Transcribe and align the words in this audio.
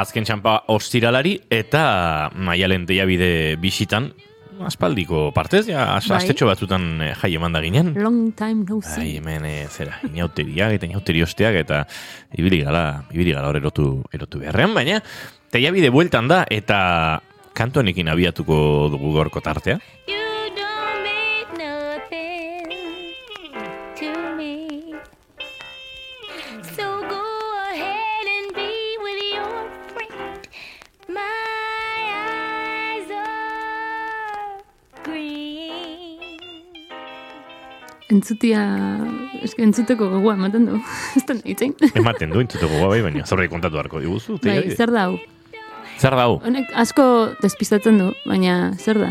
azken 0.00 0.24
txampa 0.24 0.64
ostiralari 0.72 1.36
eta 1.52 2.30
maialen 2.34 2.86
deiabide 2.88 3.56
bisitan 3.60 4.10
aspaldiko 4.60 5.30
partez, 5.32 5.62
ja, 5.70 5.94
as- 5.96 6.08
Bai. 6.10 6.18
astetxo 6.18 6.44
batzutan 6.50 6.82
eh, 7.00 7.14
jai 7.16 7.30
eman 7.38 7.54
da 7.56 7.62
ginen. 7.64 7.94
Long 7.96 8.32
time 8.36 8.66
no 8.68 8.80
see. 8.84 9.00
Ai, 9.06 9.16
hemen 9.16 9.46
eh, 9.48 9.66
zera, 9.72 9.96
inauteriak 10.12 10.74
eta 10.76 10.84
inauteri 10.90 11.22
osteak 11.24 11.56
eta 11.62 11.86
ibili 12.36 12.60
gala, 12.66 13.04
ibili 13.14 13.32
gala 13.32 13.48
hor 13.48 13.56
erotu, 13.56 13.86
erotu 14.12 14.42
beharrean, 14.42 14.74
baina 14.76 15.00
teiabide 15.50 15.88
bueltan 15.90 16.28
da 16.28 16.42
eta 16.50 17.22
kantonekin 17.56 18.08
abiatuko 18.12 18.90
dugu 18.92 19.14
gorko 19.16 19.40
tartea. 19.40 19.78
So 26.76 26.86
go 27.08 27.19
Entzutia, 38.20 38.60
eske 39.40 39.64
entzuteko 39.64 40.10
gogoa 40.12 40.34
ematen 40.36 40.66
du. 40.68 40.78
Ez 41.16 41.24
da 41.24 41.36
nahi 41.38 41.54
zein. 41.56 41.72
Ematen 42.00 42.34
du 42.34 42.42
intzuteko 42.44 42.82
bai, 42.90 43.00
baina 43.06 43.24
zorrei 43.24 43.48
kontatu 43.48 43.80
harko 43.80 44.02
diguzu. 44.02 44.36
Bai, 44.44 44.60
zer 44.76 44.92
da 44.92 45.08
hau? 45.08 45.16
zer 46.00 46.16
da 46.16 46.26
hau? 46.26 46.36
Honek 46.44 46.68
asko 46.82 47.04
despistatzen 47.40 48.00
du, 48.00 48.10
baina 48.28 48.74
zer 48.76 49.00
da? 49.00 49.10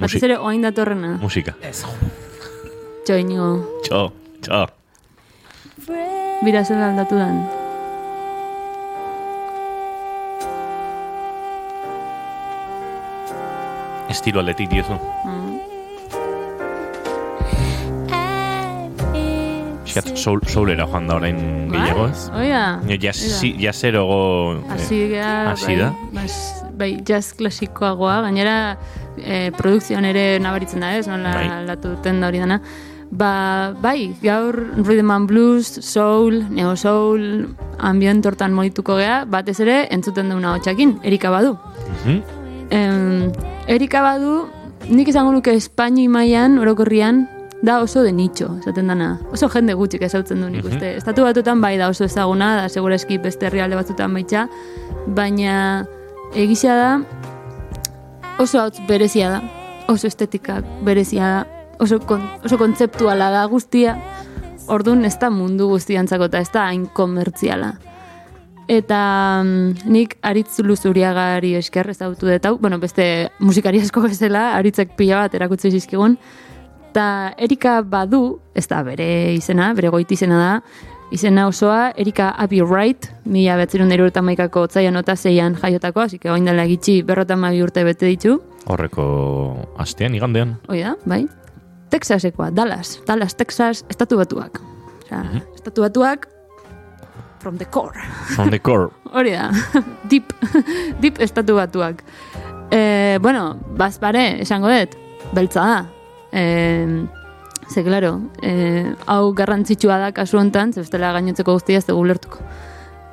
Batez 0.00 0.22
ere 0.26 0.36
oain 0.42 0.64
datorrena. 0.64 1.14
Musika. 1.22 1.54
Txo, 1.64 3.18
inigo. 3.20 3.50
Txo, 3.86 4.06
txo. 4.44 4.64
Bira 6.44 6.64
zer 6.64 6.84
aldatu 6.84 7.20
dan. 7.20 7.44
Estilo 14.12 14.44
aldetik 14.44 14.68
diezu. 14.72 14.98
Piskat, 14.98 15.53
soul, 20.24 20.40
soulera 20.48 20.86
joan 20.88 21.06
da 21.10 21.18
orain 21.20 21.36
gehiago 21.72 22.06
ez? 22.08 22.24
Oia. 22.34 22.64
Ja, 22.88 22.96
jazzi- 23.08 23.54
Jazerogo... 23.60 24.18
eh, 24.56 24.72
Hasi 24.72 25.00
gara, 25.12 25.50
hasi 25.52 25.66
bai, 25.74 25.76
da. 25.82 25.92
bas- 26.16 26.64
bai, 26.80 26.90
jazz 27.06 27.34
klasikoagoa, 27.38 28.22
gainera 28.26 28.56
eh, 29.20 29.50
produkzioan 29.56 30.04
ere 30.08 30.26
nabaritzen 30.42 30.80
da, 30.82 30.94
ez, 30.98 31.06
nola 31.10 31.34
Bai. 31.36 31.46
aldatu 31.60 31.94
duten 31.98 32.20
da 32.24 32.32
hori 32.32 32.40
dana. 32.42 32.60
Ba, 33.14 33.74
bai, 33.78 34.08
gaur 34.24 34.56
rhythm 34.82 35.10
and 35.14 35.28
blues, 35.30 35.68
soul, 35.86 36.40
neo 36.50 36.72
soul, 36.74 37.46
ambient 37.78 38.26
hortan 38.26 38.50
moituko 38.56 38.96
gea, 38.98 39.20
batez 39.30 39.60
ere 39.62 39.84
entzuten 39.94 40.32
duna 40.32 40.56
hotxakin, 40.56 40.96
Erika 41.06 41.30
Badu. 41.30 41.52
Mhm. 41.92 42.16
Em, 42.74 43.30
Erika 43.68 44.00
Badu, 44.02 44.48
nik 44.88 45.08
izango 45.12 45.30
nuke 45.36 45.52
Espaini 45.54 46.08
mailan 46.08 46.58
orokorrian, 46.58 47.28
da 47.64 47.80
oso 47.80 48.02
de 48.02 48.12
nicho, 48.12 48.50
esaten 48.60 48.90
dana. 48.92 49.14
Oso 49.32 49.48
jende 49.48 49.74
gutxik 49.74 50.02
ezautzen 50.04 50.42
du 50.42 50.50
nik 50.52 50.66
uste. 50.68 50.96
Estatu 50.98 51.24
batutan 51.24 51.62
bai 51.64 51.78
da 51.80 51.88
oso 51.88 52.04
ezaguna, 52.04 52.50
da 52.60 52.68
segureski 52.68 53.16
beste 53.18 53.48
herrialde 53.48 53.78
batzutan 53.78 54.12
baitza, 54.12 54.46
baina 55.16 55.86
egizia 56.36 56.76
da 56.76 56.90
oso 58.38 58.60
hauts 58.60 58.82
berezia 58.88 59.30
da, 59.32 59.40
oso 59.88 60.10
estetika 60.10 60.60
berezia 60.84 61.30
da, 61.30 61.64
oso, 61.80 62.00
kon, 62.04 62.22
oso 62.44 62.58
kontzeptuala 62.60 63.30
da 63.32 63.46
guztia, 63.48 63.96
orduan 64.68 65.04
ez 65.08 65.16
da 65.20 65.30
mundu 65.32 65.70
guztiantzako 65.72 66.28
eta 66.28 66.44
ez 66.44 66.50
da 66.52 66.68
hain 66.68 66.84
komertziala. 66.92 67.74
Eta 68.68 68.98
mm, 69.44 69.90
nik 69.92 70.16
aritz 70.24 70.58
luzuriagari 70.64 71.52
esker 71.58 71.90
ezagutu 71.92 72.28
dut 72.28 72.46
hau, 72.48 72.56
bueno, 72.60 72.78
beste 72.80 73.30
musikari 73.40 73.80
asko 73.84 74.04
bezala, 74.04 74.50
aritzek 74.58 74.96
pila 74.98 75.24
bat 75.24 75.36
erakutsi 75.40 75.72
zizkigun. 75.72 76.18
Eta 76.94 77.34
Erika 77.42 77.80
Badu, 77.82 78.38
ez 78.54 78.68
da 78.70 78.76
bere 78.86 79.34
izena, 79.34 79.72
bere 79.74 79.88
goiti 79.90 80.14
izena 80.14 80.36
da, 80.38 80.50
izena 81.10 81.48
osoa 81.50 81.88
Erika 81.98 82.28
Abbey 82.38 82.60
Wright, 82.62 83.08
mila 83.26 83.56
betzirun 83.58 83.90
eta 83.90 84.22
maikako 84.22 84.62
otzaian 84.68 84.94
zeian 85.16 85.56
jaiotako, 85.56 86.00
hasi 86.00 86.20
que 86.20 86.30
oin 86.30 86.44
dela 86.44 86.64
gitxi 86.66 87.02
berrota 87.02 87.34
mabi 87.34 87.64
urte 87.64 87.82
bete 87.82 88.06
ditu. 88.06 88.40
Horreko 88.66 89.74
astean, 89.76 90.14
igandean. 90.14 90.54
Hoi 90.68 90.82
da, 90.82 90.94
bai. 91.04 91.26
Texasekoa, 91.90 92.52
Dallas, 92.52 93.02
Dallas, 93.08 93.34
Texas, 93.34 93.84
estatu 93.90 94.16
batuak. 94.16 94.60
Osea, 95.02 95.42
estatu 95.56 95.82
batuak, 95.82 96.28
from 97.40 97.58
the 97.58 97.64
core. 97.64 98.00
From 98.36 98.50
the 98.50 98.60
core. 98.60 98.92
Hori 99.14 99.32
da, 99.32 99.50
deep, 100.10 100.32
deep 101.02 101.18
estatu 101.18 101.56
batuak. 101.56 102.04
E, 102.70 103.18
bueno, 103.20 103.58
bazpare, 103.76 104.40
esango 104.42 104.70
dut, 104.70 104.94
beltza 105.34 105.66
da. 105.66 105.93
E, 106.34 107.06
ze, 107.70 107.84
claro, 107.86 108.20
e, 108.42 108.84
hau 109.06 109.32
garrantzitsua 109.32 109.98
da 110.02 110.12
kasu 110.12 110.38
hontan, 110.40 110.72
ze 110.74 110.82
bestela 110.82 111.12
gainotzeko 111.14 111.54
guztia 111.54 111.78
ez 111.78 111.86
dugu 111.86 112.04
lertuko. 112.10 112.42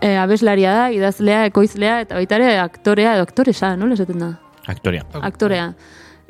E, 0.02 0.16
abeslaria 0.18 0.74
da, 0.74 0.86
idazlea, 0.92 1.46
ekoizlea, 1.52 2.00
eta 2.08 2.18
baita 2.18 2.40
ere 2.42 2.56
aktorea 2.60 3.16
edo 3.16 3.28
aktoresa, 3.30 3.76
nola 3.78 3.94
esaten 3.94 4.26
da? 4.26 4.32
Aktoria. 4.68 5.06
Aktorea. 5.22 5.74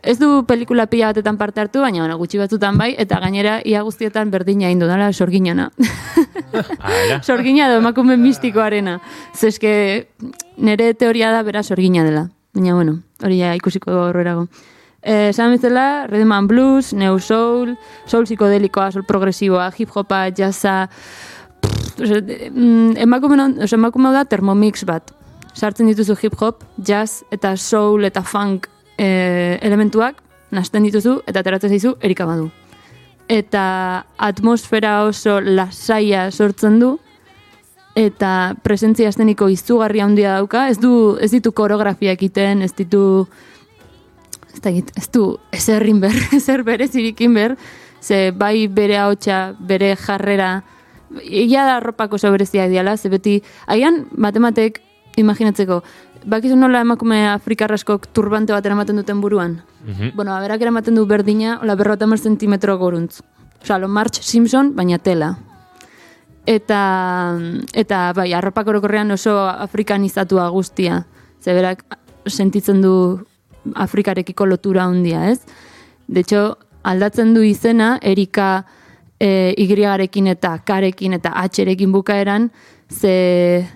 Ez 0.02 0.18
du 0.18 0.44
pelikula 0.50 0.88
pila 0.90 1.12
batetan 1.12 1.38
parte 1.38 1.62
hartu, 1.62 1.79
baina 1.79 2.02
bueno, 2.02 2.18
gutxi 2.18 2.40
batzutan 2.41 2.78
bai, 2.78 2.90
eta 3.00 3.19
gainera 3.22 3.59
ia 3.63 3.84
guztietan 3.85 4.31
berdina 4.34 4.72
indu, 4.73 4.88
dala 4.90 5.12
sorginana. 5.13 5.69
Sorgina 7.28 7.68
edo 7.69 7.78
emakume 7.79 8.18
mistikoarena. 8.18 8.97
Zeske 9.38 9.73
nire 10.58 10.94
teoria 10.97 11.31
da 11.31 11.44
bera 11.44 11.63
sorgina 11.63 12.03
dela. 12.03 12.28
Baina 12.53 12.73
bueno, 12.75 12.97
hori 13.23 13.40
ja 13.40 13.53
ikusiko 13.56 13.94
horrerago. 14.09 14.47
Esan 15.01 15.56
bezala, 15.56 16.06
rhythm 16.06 16.31
and 16.31 16.47
blues, 16.47 16.94
neo 16.94 17.17
soul, 17.19 17.75
soul 18.06 18.25
psikodelikoa, 18.25 18.91
soul 18.91 19.03
progresiboa, 19.03 19.72
hip 19.78 19.89
hopa, 19.95 20.28
jazza, 20.29 20.89
mm, 21.97 22.97
emakume, 23.01 23.66
emakume 23.66 24.11
da 24.13 24.25
thermomix 24.25 24.85
bat. 24.85 25.11
Sartzen 25.53 25.90
dituzu 25.90 26.16
hip 26.22 26.38
hop, 26.40 26.63
jazz 26.78 27.23
eta 27.31 27.56
soul 27.57 28.06
eta 28.06 28.22
funk 28.22 28.69
eh, 28.97 29.57
elementuak, 29.61 30.22
nasten 30.51 30.84
dituzu 30.84 31.22
eta 31.25 31.41
ateratzen 31.41 31.73
zaizu 31.73 31.95
erika 32.01 32.28
badu. 32.29 32.51
Eta 33.28 34.06
atmosfera 34.19 35.03
oso 35.07 35.40
lasaia 35.41 36.29
sortzen 36.31 36.79
du, 36.79 36.97
eta 37.95 38.56
presentzia 38.63 39.09
esteniko 39.09 39.50
izugarri 39.50 40.00
handia 40.00 40.38
dauka, 40.38 40.67
ez 40.69 40.78
du 40.79 41.17
ez 41.20 41.31
ditu 41.31 41.52
koreografia 41.52 42.14
egiten, 42.14 42.61
ez 42.61 42.73
ditu 42.78 43.28
ez, 44.53 44.61
dakit, 44.61 44.91
ez 44.97 45.07
du 45.11 45.37
ezerrin 45.51 45.99
ber, 46.01 46.15
ezer 46.37 46.63
berezirikin 46.67 47.33
ber, 47.33 47.57
ze 48.01 48.31
bai 48.31 48.67
bere 48.67 48.97
ahotsa, 48.97 49.55
bere 49.59 49.95
jarrera, 49.95 50.61
egia 51.21 51.65
da 51.67 51.77
arropako 51.77 52.15
oso 52.15 52.31
berezia 52.31 52.67
ideala, 52.67 52.97
ze 52.97 53.09
beti, 53.09 53.41
aian 53.67 54.05
matematek 54.15 54.81
imaginatzeko, 55.19 55.81
bakizu 56.25 56.55
nola 56.55 56.81
emakume 56.85 57.19
afrikarraskok 57.33 58.07
turbante 58.13 58.53
bat 58.53 58.65
eramaten 58.65 58.95
duten 59.01 59.21
buruan? 59.21 59.61
Mhm. 59.85 60.15
Bueno, 60.15 60.35
aberak 60.35 60.61
eramaten 60.61 60.95
du 60.95 61.05
berdina, 61.05 61.59
hola 61.61 61.75
berrota 61.75 62.07
mar 62.07 62.19
zentimetro 62.19 62.77
goruntz. 62.77 63.21
Osa, 63.61 63.77
lo 63.77 63.87
March 63.87 64.21
Simpson, 64.21 64.75
baina 64.75 64.97
tela. 64.97 65.37
Eta, 66.45 67.37
eta 67.73 68.13
bai, 68.17 68.31
arropak 68.33 68.67
orokorrean 68.67 69.11
oso 69.11 69.37
afrikanizatua 69.47 70.47
guztia. 70.49 71.05
Zeberak 71.41 71.83
sentitzen 72.25 72.81
du 72.81 73.21
Afrikarekiko 73.75 74.46
lotura 74.46 74.84
handia, 74.85 75.29
ez? 75.31 75.41
De 76.08 76.22
hecho, 76.22 76.58
aldatzen 76.84 77.34
du 77.34 77.43
izena, 77.43 77.97
Erika 78.02 78.66
e, 79.19 79.53
Y-arekin 79.58 80.28
eta 80.28 80.58
K-rekin 80.66 81.13
eta 81.13 81.31
H-rekin 81.35 81.91
bukaeran, 81.91 82.52
ze 82.90 83.67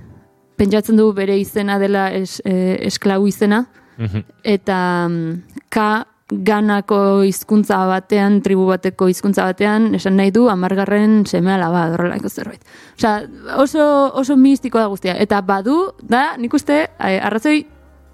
pentsatzen 0.58 0.98
du 0.98 1.12
bere 1.14 1.38
izena 1.38 1.78
dela 1.80 2.10
es, 2.12 2.42
e, 2.46 2.78
esklau 2.88 3.28
izena, 3.28 3.66
Mhm. 3.98 4.24
eta 4.44 5.08
mm, 5.08 5.44
K 5.70 6.06
ganako 6.28 7.22
hizkuntza 7.24 7.78
batean, 7.86 8.42
tribu 8.42 8.66
bateko 8.66 9.08
hizkuntza 9.08 9.44
batean, 9.46 9.94
esan 9.96 10.18
nahi 10.18 10.32
du 10.32 10.50
amargarren 10.50 11.26
seme 11.30 11.54
alaba, 11.54 11.86
horrelako 11.94 12.30
zerbait. 12.30 12.64
Osea, 12.98 13.28
oso, 13.62 14.12
oso 14.18 14.36
mistikoa 14.36 14.82
da 14.82 14.88
guztia. 14.88 15.16
Eta 15.22 15.42
badu, 15.42 15.92
da, 16.02 16.36
nik 16.38 16.54
uste, 16.54 16.88
eh, 17.00 17.20
arrazoi 17.22 17.66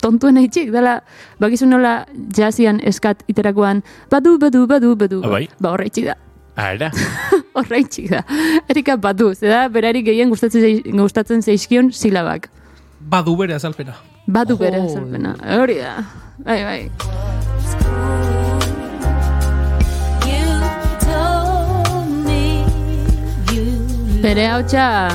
tontuen 0.02 0.38
eitxik, 0.42 0.72
dela, 0.74 1.02
bakizu 1.40 1.68
nola 1.70 2.06
jazian 2.36 2.80
eskat 2.84 3.24
iterakoan, 3.32 3.84
badu, 4.12 4.38
badu, 4.42 4.66
badu, 4.68 4.96
badu, 4.96 5.22
Ah, 5.24 5.30
bai? 5.30 5.48
ba 5.60 5.70
horra 5.76 5.86
itxik 5.86 6.06
da. 6.12 6.16
Ara, 6.56 6.92
Horra 7.56 7.78
itxik 7.80 8.10
da. 8.12 8.24
Erika 8.70 8.98
badu, 8.98 9.34
ze 9.36 9.48
da, 9.48 9.68
berari 9.70 10.02
gehien 10.04 10.30
gustatzen, 10.30 10.62
zei- 10.62 10.92
gustatzen 10.92 11.42
zeizkion 11.42 11.92
silabak. 11.92 12.50
Badu 13.00 13.36
bere 13.38 13.54
azalpena. 13.56 13.96
Badu 14.28 14.58
bere 14.58 14.78
Jo. 14.78 14.86
azalpena. 14.92 15.36
Hori 15.60 15.78
da. 15.80 15.96
Bai, 16.46 16.64
bai. 16.64 17.92
Bere 24.22 24.46
hautsa 24.48 25.10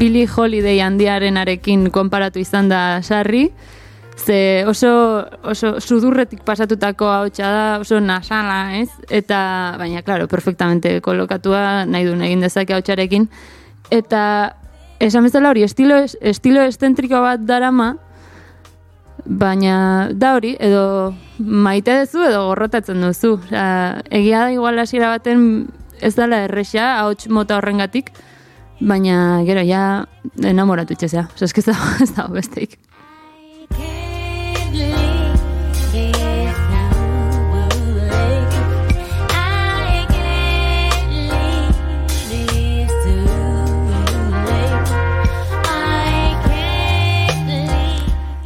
Billy 0.00 0.26
Holiday 0.26 0.80
handiarenarekin 0.82 1.88
konparatu 1.94 2.40
izan 2.42 2.68
da 2.70 3.00
sarri, 3.02 3.46
ze 4.20 4.64
oso, 4.66 5.24
oso 5.42 5.80
sudurretik 5.80 6.42
pasatutako 6.44 7.08
hautsa 7.08 7.50
da, 7.50 7.64
oso 7.80 8.00
nasala, 8.00 8.76
ez? 8.78 8.90
Eta, 9.08 9.76
baina, 9.78 10.02
claro, 10.02 10.28
perfectamente 10.28 11.00
kolokatua 11.00 11.86
nahi 11.86 12.06
duen 12.06 12.22
egin 12.26 12.44
dezake 12.44 12.76
hautsarekin. 12.76 13.28
Eta, 13.90 14.22
esan 15.00 15.24
bezala 15.24 15.50
hori, 15.50 15.64
estilo, 15.64 16.02
estilo 16.20 16.62
estentriko 16.68 17.22
bat 17.24 17.42
darama, 17.48 17.94
baina 19.24 20.08
da 20.12 20.34
hori, 20.36 20.54
edo 20.60 21.14
maite 21.38 21.96
duzu 22.02 22.24
edo 22.28 22.44
gorrotatzen 22.50 23.00
duzu. 23.04 23.36
Osea, 23.38 24.02
egia 24.10 24.44
da 24.46 24.52
igual 24.52 24.78
hasiera 24.78 25.14
baten 25.16 25.68
ez 26.00 26.14
dela 26.16 26.44
erresa, 26.46 26.98
ahots 27.00 27.28
mota 27.28 27.58
horrengatik, 27.58 28.12
baina 28.80 29.42
gero 29.48 29.64
ja 29.66 30.06
enamoratu 30.40 30.96
itxezea. 30.96 31.28
Osea, 31.34 31.52
ez 31.56 31.66
dago, 31.72 31.90
ez 32.04 32.12
dago 32.16 32.36
besteik. 32.36 32.78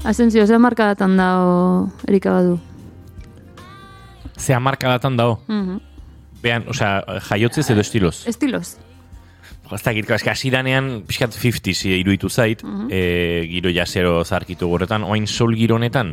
Asensio, 0.04 0.46
ze 0.46 0.58
markadatan 0.58 1.16
dao 1.16 1.88
Erika 2.06 2.30
badu. 2.30 2.58
Ze 4.36 4.54
hamarkadatan 4.54 5.16
dago. 5.16 5.40
Mhm. 5.48 5.78
Bean, 6.42 6.68
osea, 6.68 7.20
jaiotzez 7.28 7.70
edo 7.70 7.80
estiloz. 7.80 8.26
Estiloz. 8.28 8.76
Ez 9.72 9.80
dakit, 9.82 10.10
eske 10.10 10.30
hasi 10.30 10.50
danean 10.52 11.02
pixkat 11.08 11.32
50 11.34 11.88
iruditu 11.98 12.28
zait, 12.28 12.60
e, 12.92 13.46
giro 13.50 13.72
jasero 13.74 14.20
zarkitu 14.24 14.68
gorretan, 14.68 15.02
oain 15.08 15.26
sol 15.26 15.54
giro 15.56 15.76
honetan, 15.80 16.12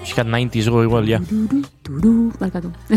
pixkat 0.00 0.26
90s 0.26 0.68
go 0.70 0.82
igual, 0.84 1.06
ja. 1.08 1.18
Barkatu. 2.38 2.70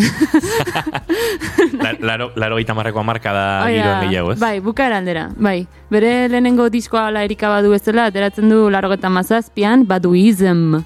La- 1.83 1.95
Laro, 1.99 2.31
laro 2.35 2.55
gaita 2.59 2.73
marreko 2.77 2.99
amarka 3.01 3.31
da 3.33 3.45
da, 3.63 3.71
giroan 3.71 4.03
gehiago, 4.07 4.31
ez? 4.33 4.39
Bai, 4.41 4.59
bukaera 4.63 4.97
aldera, 5.01 5.27
bai. 5.37 5.65
Bere 5.91 6.27
lehenengo 6.29 6.69
diskoa 6.71 7.07
ala 7.09 7.23
erika 7.27 7.49
badu 7.51 7.71
bezala, 7.73 8.07
ateratzen 8.11 8.49
du 8.51 8.67
largota 8.71 9.09
mazazpian, 9.11 9.85
baduizm 9.89 10.79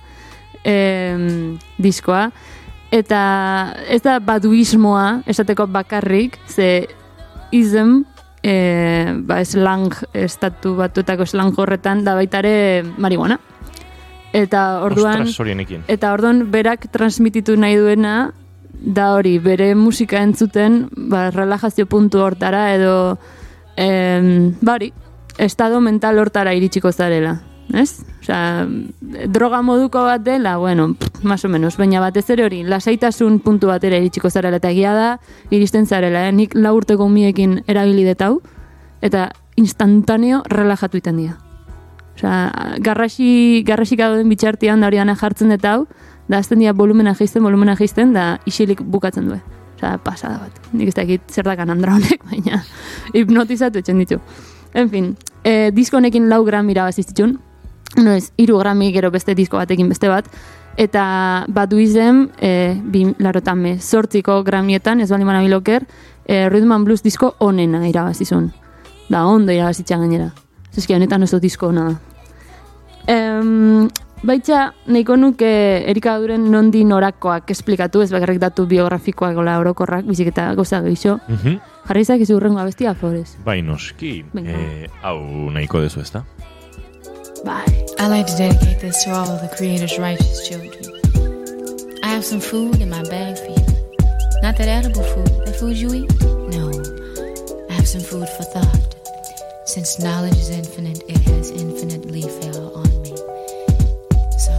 em, 0.63 1.57
diskoa. 1.77 2.29
Eta 2.93 3.21
ez 3.89 4.03
da 4.05 4.19
baduismoa, 4.21 5.23
esateko 5.29 5.65
bakarrik, 5.73 6.37
ze 6.47 6.85
ism, 7.51 8.03
e, 8.43 9.15
ba, 9.25 9.39
slang, 9.45 9.95
estatu 10.13 10.75
batuetako 10.77 11.25
slang 11.25 11.57
horretan, 11.57 12.03
da 12.05 12.13
baita 12.19 12.43
ere 12.43 12.83
marihuana. 13.01 13.39
Eta 14.33 14.83
orduan... 14.85 15.25
Ostras. 15.25 15.81
Eta 15.87 16.13
orduan 16.13 16.45
berak 16.53 16.85
transmititu 16.93 17.55
nahi 17.57 17.77
duena 17.81 18.33
da 18.73 19.13
hori, 19.15 19.37
bere 19.39 19.73
musika 19.75 20.21
entzuten, 20.21 20.87
ba, 21.09 21.29
relajazio 21.31 21.87
puntu 21.89 22.21
hortara 22.21 22.73
edo 22.75 23.17
em, 23.77 24.53
ba 24.61 24.77
hori, 24.77 24.91
estado 25.37 25.81
mental 25.81 26.19
hortara 26.19 26.53
iritsiko 26.53 26.91
zarela. 26.91 27.39
Ez? 27.73 28.03
Osea, 28.21 28.67
droga 29.33 29.63
moduko 29.65 30.03
bat 30.05 30.21
dela, 30.21 30.57
bueno, 30.57 30.93
pff, 30.93 31.23
más 31.23 31.43
o 31.43 31.49
menos, 31.49 31.75
baina 31.77 31.99
batez 31.99 32.29
ere 32.29 32.45
hori, 32.45 32.61
lasaitasun 32.63 33.39
puntu 33.41 33.71
batera 33.71 33.97
iritsiko 33.97 34.29
zarela, 34.29 34.59
eta 34.61 34.69
egia 34.69 34.91
da, 34.93 35.07
iristen 35.49 35.87
zarela, 35.89 36.27
eh? 36.27 36.31
nik 36.31 36.53
lau 36.53 36.75
urteko 36.77 37.07
umiekin 37.09 37.63
erabili 37.67 38.03
detau, 38.05 38.41
eta 39.01 39.31
instantaneo 39.57 40.43
relajatu 40.53 41.01
iten 41.01 41.17
dira. 41.17 41.39
Osea, 42.13 42.51
garrasi, 42.85 43.63
garrasik 43.65 44.03
dauden 44.03 44.29
bitxartian 44.29 44.83
da 44.83 44.91
hori 44.91 45.01
dana 45.01 45.15
jartzen 45.17 45.49
dut 45.49 45.65
hau, 45.65 45.79
da 46.29 46.37
azten 46.43 46.61
dira 46.61 46.75
volumena 46.77 47.15
jaisten, 47.17 47.41
volumena 47.43 47.73
jaisten, 47.79 48.13
da 48.13 48.37
isilik 48.45 48.83
bukatzen 48.85 49.31
du. 49.31 49.39
Osea, 49.79 49.97
pasada 50.05 50.37
bat. 50.43 50.69
Nik 50.77 50.93
ez 50.93 50.95
dakit 50.99 51.25
zer 51.25 51.49
dakan 51.49 51.73
andra 51.73 51.97
honek, 51.97 52.21
baina 52.29 52.61
hipnotizatu 53.17 53.81
etxen 53.81 54.05
ditu. 54.05 54.21
En 54.77 54.93
fin, 54.93 55.09
eh, 55.43 55.71
disko 55.73 55.97
honekin 55.97 56.29
lau 56.29 56.43
gram 56.45 56.69
irabazizitzun, 56.69 57.33
no 57.97 58.11
ez, 58.11 58.31
iru 58.37 58.57
grami 58.59 58.91
gero 58.93 59.11
beste 59.11 59.35
disko 59.35 59.57
batekin 59.57 59.89
beste 59.89 60.09
bat, 60.09 60.29
eta 60.77 61.45
baduizem, 61.47 62.29
e, 62.41 62.79
bi 62.83 63.05
larotame, 63.19 63.77
sortziko 63.79 64.41
gramietan, 64.43 65.01
ez 65.01 65.09
bali 65.11 65.25
manabiloker, 65.25 65.85
e, 66.25 66.49
Rhythm 66.49 66.71
and 66.71 66.85
Blues 66.85 67.03
disko 67.03 67.35
onena 67.39 67.87
irabazizun. 67.87 68.51
Da, 69.09 69.25
ondo 69.27 69.51
irabazitzan 69.51 70.01
gainera. 70.05 70.31
Zeski, 70.73 70.95
honetan 70.95 71.23
oso 71.23 71.39
disko 71.39 71.67
ona 71.69 71.89
da. 71.91 71.99
Em, 73.13 73.89
baitza, 74.23 74.71
nahiko 74.87 75.17
nuke 75.19 75.49
Erika 75.91 76.15
Duren 76.21 76.47
nondi 76.51 76.85
norakoak 76.87 77.51
esplikatu, 77.51 78.01
ez 78.01 78.09
bakarrik 78.13 78.39
datu 78.41 78.65
biografikoak 78.65 79.35
gola 79.35 79.59
orokorrak, 79.59 80.07
bizik 80.07 80.31
eta 80.31 80.53
gauza 80.55 80.81
gehiago. 80.81 81.19
Mhm. 81.27 81.59
Jarri 81.83 82.01
izakizu 82.01 82.37
urrengo 82.37 82.59
abestia, 82.59 82.95
Flores. 82.95 83.37
Bai, 83.45 83.61
noski. 83.61 84.23
Eh, 84.39 84.87
hau 85.03 85.19
nahiko 85.51 85.81
dezu, 85.83 85.99
ezta? 85.99 86.23
Bai. 87.43 87.65
I 87.99 88.07
like 88.07 88.27
to 88.27 88.37
dedicate 88.37 88.79
this 88.79 89.03
to 89.03 89.11
all 89.11 89.29
of 89.29 89.41
the 89.41 89.53
Creator's 89.55 89.97
righteous 89.99 90.47
children. 90.47 91.99
I 92.03 92.07
have 92.07 92.23
some 92.23 92.39
food 92.39 92.81
in 92.81 92.89
my 92.89 93.03
bag 93.03 93.37
for 93.37 93.49
you. 93.49 93.65
Not 94.41 94.57
that 94.57 94.67
edible 94.67 95.03
food, 95.03 95.27
that 95.45 95.55
food 95.59 95.75
you 95.77 95.93
eat. 95.93 96.21
No, 96.21 96.71
I 97.69 97.73
have 97.73 97.87
some 97.87 98.01
food 98.01 98.27
for 98.29 98.43
thought. 98.43 98.95
Since 99.65 99.99
knowledge 99.99 100.37
is 100.37 100.49
infinite, 100.49 101.03
it 101.09 101.17
has 101.21 101.51
infinitely 101.51 102.21
fell 102.21 102.75
on 102.75 103.01
me. 103.01 103.15
So, 104.37 104.53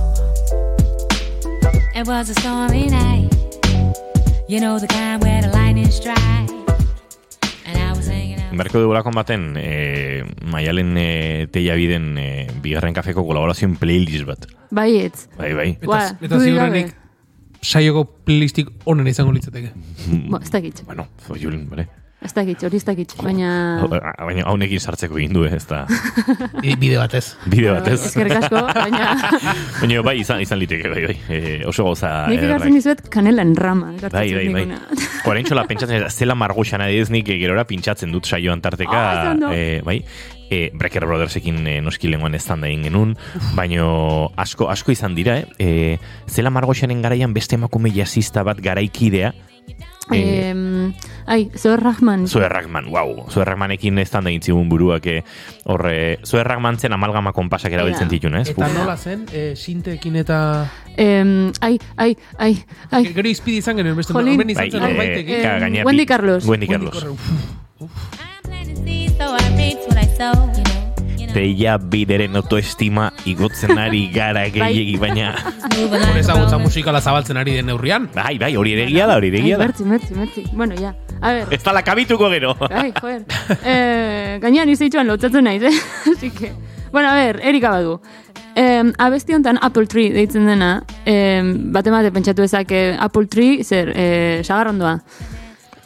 um, 1.68 1.80
It 1.94 2.06
was 2.06 2.30
a 2.30 2.34
stormy 2.34 2.86
night. 2.86 3.32
You 4.46 4.60
know 4.60 4.78
the 4.78 4.88
kind 4.88 5.22
where 5.22 5.42
the 5.42 5.48
lightning 5.48 5.90
strike. 5.90 6.63
Berko 8.58 8.82
dugulako 8.82 9.12
baten, 9.14 9.54
e, 9.60 10.24
maialen 10.50 10.92
e, 11.00 11.08
teia 11.52 11.76
biden 11.78 12.12
e, 12.18 12.28
bigarren 12.62 12.94
kafeko 12.96 13.24
kolaborazioen 13.26 13.76
playlist 13.80 14.26
bat. 14.28 14.46
Baietz. 14.74 15.26
Bai, 15.38 15.52
bai. 15.56 15.70
Eta, 15.80 16.04
eta 16.28 16.40
ziurrenik 16.40 16.94
saioko 17.64 18.04
playlistik 18.26 18.70
onen 18.90 19.08
izango 19.08 19.32
litzateke. 19.34 19.72
Bo, 20.28 20.40
ez 20.40 20.50
dakit, 20.52 20.84
Bueno, 20.86 21.08
zoiulin, 21.26 21.68
bale. 21.70 21.88
Ez 22.24 22.32
dakit, 22.32 22.62
hori 22.64 22.76
ez 22.80 22.84
dakit, 22.88 23.12
baina... 23.22 23.48
Baina 24.18 24.44
haunekin 24.48 24.80
sartzeko 24.80 25.18
egin 25.20 25.34
du, 25.36 25.42
eh, 25.44 25.52
ez 25.58 25.66
da 25.68 25.82
I- 26.62 26.74
Bide 26.80 26.96
batez. 26.98 27.36
bide 27.46 27.70
batez. 27.74 27.98
Eskerrik 28.08 28.38
asko, 28.40 28.62
baina... 28.74 29.10
Baina 29.80 30.02
bai, 30.06 30.16
izan, 30.22 30.40
izan 30.40 30.58
liteke, 30.62 30.88
bai, 30.88 31.02
bai. 31.10 31.16
E, 31.28 31.40
oso 31.68 31.84
gauza 31.84 32.12
Nik 32.30 32.38
ederrak. 32.40 32.56
ekartzen 32.62 32.78
dizuet 32.78 33.02
kanela 33.12 33.42
en 33.44 33.54
rama. 33.56 33.92
Bai, 34.00 34.10
bai, 34.10 34.24
dizuet 34.28 34.52
bai. 34.54 34.64
nikuna. 34.66 35.02
Oraintxola 35.30 35.66
pentsatzen, 35.68 36.06
zela 36.10 36.34
marguxan 36.34 36.80
adidez 36.84 37.10
nik 37.12 37.28
eh, 37.28 37.38
gerora 37.42 37.66
pintxatzen 37.68 38.12
dut 38.12 38.24
saioan 38.26 38.60
tarteka, 38.64 39.34
du. 39.40 39.52
eh, 39.52 39.80
bai, 39.84 39.98
e, 40.50 40.70
Brecker 40.74 41.04
Brothersekin 41.06 41.60
e, 41.66 41.78
noski 41.84 42.08
lenguan 42.08 42.34
ez 42.36 42.44
da 42.48 42.56
egin 42.66 42.82
genuen, 42.88 43.16
baino 43.56 44.30
asko 44.40 44.68
asko 44.72 44.92
izan 44.96 45.14
dira, 45.14 45.38
eh? 45.40 45.46
E, 45.58 45.98
zela 46.28 46.50
margoxanen 46.54 47.02
garaian 47.04 47.34
beste 47.36 47.56
emakume 47.60 47.92
jazzista 47.92 48.42
bat 48.46 48.60
garaikidea, 48.64 49.32
eh, 50.12 50.50
Em, 50.50 50.92
ai, 51.26 51.50
Zoe 51.56 51.76
Rahman. 51.76 52.26
Zoe 52.28 52.48
Ragman, 52.48 52.86
wow. 52.90 53.28
Zoe 53.30 53.44
Ragmanekin 53.44 53.98
ez 53.98 54.10
da 54.10 54.20
egin 54.20 54.42
zigun 54.42 54.68
buruak, 54.68 55.06
eh, 55.06 55.22
horre, 55.64 56.18
Zoe 56.24 56.42
Ragman 56.44 56.78
zen 56.78 56.92
amalgama 56.92 57.32
konpasak 57.32 57.72
erabiltzen 57.72 58.08
ditun, 58.08 58.34
ez? 58.36 58.48
Eta 58.50 58.66
Uf. 58.66 58.74
nola 58.76 58.96
zen, 58.96 59.26
e, 59.32 59.54
sinteekin 59.56 60.16
eta... 60.16 60.70
Em, 60.96 61.50
ai, 61.60 61.78
ai, 61.96 62.16
ai, 62.38 62.64
ai. 62.90 63.06
Gero 63.14 63.28
izpidi 63.28 63.58
izan 63.58 63.76
genuen 63.76 63.96
beste 63.96 64.12
Jolín. 64.12 64.36
norben 64.36 64.50
izan 64.50 64.64
Bai, 64.64 64.70
zen 64.70 64.82
eh, 64.82 65.38
eh, 65.38 65.42
ka- 65.42 65.58
gainera 65.58 65.84
Wendy 65.86 66.06
Carlos. 66.06 66.44
Wendy 66.46 66.66
Wendy 66.68 66.90
Carlos. 66.90 67.02
Carlos. 67.02 67.20
I'm 70.20 70.83
Teia 71.34 71.76
bideren 71.78 72.36
autoestima 72.38 73.08
igotzen 73.26 73.78
ari 73.84 74.06
gara 74.14 74.44
gehiegi, 74.54 74.94
baina... 75.02 75.32
Moving 75.74 75.90
Hor 75.90 76.14
like 76.14 76.14
a 76.14 76.20
ezagutza 76.20 76.58
musikala 76.62 77.00
zabaltzen 77.00 77.36
ari 77.40 77.56
den 77.58 77.66
neurrian. 77.66 78.06
Bai, 78.14 78.36
bai, 78.38 78.52
hori 78.56 78.76
ere 78.76 78.84
egia 78.86 79.08
da, 79.10 79.16
hori 79.18 79.32
egia 79.34 79.58
da. 79.58 79.66
mertzi, 79.66 79.84
mertzi, 79.84 80.14
mertzi. 80.14 80.44
Bueno, 80.52 80.78
ja. 80.78 80.94
A 81.20 81.32
ver, 81.32 81.48
Ez 81.50 81.62
da 81.64 81.82
kabituko 81.82 82.30
gero. 82.30 82.54
ai, 82.70 82.92
joder. 83.00 83.24
Eh, 83.64 84.38
gainean 84.40 84.68
izitxuan 84.68 85.10
lotzatzen 85.10 85.44
naiz, 85.44 85.62
eh? 85.62 85.74
Así 86.14 86.30
que... 86.30 86.52
Bueno, 86.92 87.08
a 87.10 87.14
ver, 87.14 87.40
Erika 87.42 87.70
badu. 87.70 88.00
Eh, 88.54 88.92
abesti 88.98 89.34
honetan 89.34 89.58
Apple 89.60 89.86
Tree 89.86 90.12
deitzen 90.14 90.46
dena, 90.46 90.84
eh, 91.04 91.42
bate 91.74 91.90
pentsatu 92.12 92.42
ezake 92.42 92.96
Apple 93.00 93.26
Tree, 93.26 93.64
zer, 93.64 93.92
eh, 93.96 94.40
sagarrondoa. 94.44 95.00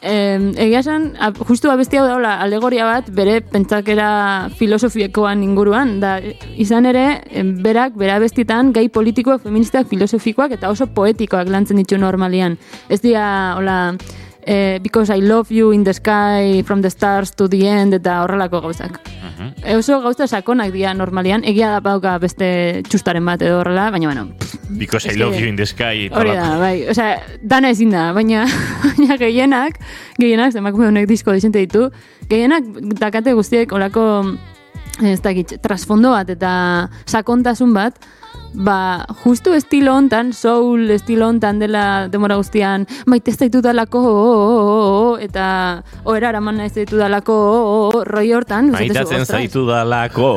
Eh, 0.00 0.52
egia 0.62 0.78
esan, 0.78 1.08
justu 1.48 1.72
abesti 1.72 1.98
hau 1.98 2.04
daula 2.06 2.36
alegoria 2.44 2.84
bat, 2.86 3.08
bere 3.10 3.40
pentsakera 3.42 4.48
filosofiekoan 4.58 5.42
inguruan, 5.42 5.96
da 6.00 6.18
izan 6.54 6.86
ere, 6.86 7.22
em, 7.30 7.56
berak, 7.62 7.96
bere 7.98 8.14
abestitan, 8.14 8.72
gai 8.72 8.88
politikoak, 8.88 9.42
feministak, 9.42 9.88
filosofikoak, 9.90 10.54
eta 10.54 10.70
oso 10.70 10.86
poetikoak 10.86 11.50
lantzen 11.50 11.82
ditu 11.82 11.98
normalian. 11.98 12.58
Ez 12.88 13.00
dira, 13.02 13.54
hola, 13.56 13.96
eh, 14.42 14.78
because 14.80 15.10
I 15.10 15.20
love 15.20 15.50
you 15.50 15.72
in 15.72 15.82
the 15.82 15.94
sky, 15.94 16.62
from 16.62 16.80
the 16.82 16.90
stars 16.90 17.34
to 17.34 17.48
the 17.48 17.66
end, 17.66 17.94
eta 17.94 18.22
horrelako 18.22 18.60
gauzak. 18.60 19.00
E, 19.64 19.76
oso 19.76 20.00
gauza 20.02 20.26
sakonak 20.26 20.72
dira 20.74 20.94
normalian, 20.94 21.44
egia 21.46 21.70
da 21.76 21.80
pauka 21.84 22.16
beste 22.22 22.82
txustaren 22.88 23.24
bat 23.24 23.42
edo 23.42 23.60
horrela, 23.60 23.90
baina 23.94 24.10
bueno, 24.10 24.28
Because 24.70 25.08
I 25.08 25.16
love 25.16 25.38
you 25.40 25.48
in 25.48 25.56
the 25.56 25.66
sky. 25.66 26.08
hori 26.12 26.34
da, 26.36 26.58
bai, 26.60 26.88
osea, 26.90 27.22
dana 27.42 27.70
ezin 27.70 27.90
da, 27.94 28.12
baina, 28.12 28.44
baina 28.84 29.16
gehienak, 29.20 29.78
gehienak, 30.18 30.54
emakume 30.60 30.90
honek 30.90 31.08
disko 31.08 31.32
dizente 31.32 31.62
ditu, 31.64 31.88
gehienak 32.28 32.66
dakate 33.00 33.32
guztiek 33.38 33.72
olako, 33.72 34.04
ez 35.02 35.20
dakit, 35.24 35.56
trasfondo 35.62 36.12
bat 36.12 36.30
eta 36.34 36.52
sakontasun 37.06 37.72
bat, 37.76 37.96
ba, 38.54 39.04
justu 39.24 39.52
estilo 39.54 39.94
hontan, 39.96 40.32
soul 40.32 40.90
estilo 40.90 41.28
hontan 41.28 41.58
dela 41.58 42.08
demora 42.08 42.36
guztian, 42.36 42.86
maite 43.06 43.30
ez 43.30 43.38
daitu 43.38 43.60
dalako, 43.62 43.98
oh, 43.98 44.08
oh, 44.08 45.12
oh, 45.12 45.18
eta 45.20 45.82
oera 46.04 46.30
eraman 46.32 46.60
ez 46.64 46.72
daitu 46.74 46.96
dalako, 46.98 47.34
oh, 47.34 47.90
oh, 47.94 48.04
roi 48.04 48.32
hortan, 48.32 48.70
Maitatzen 48.72 49.22
ostras. 49.22 49.28
zaitu 49.28 49.66
dalako. 49.68 50.28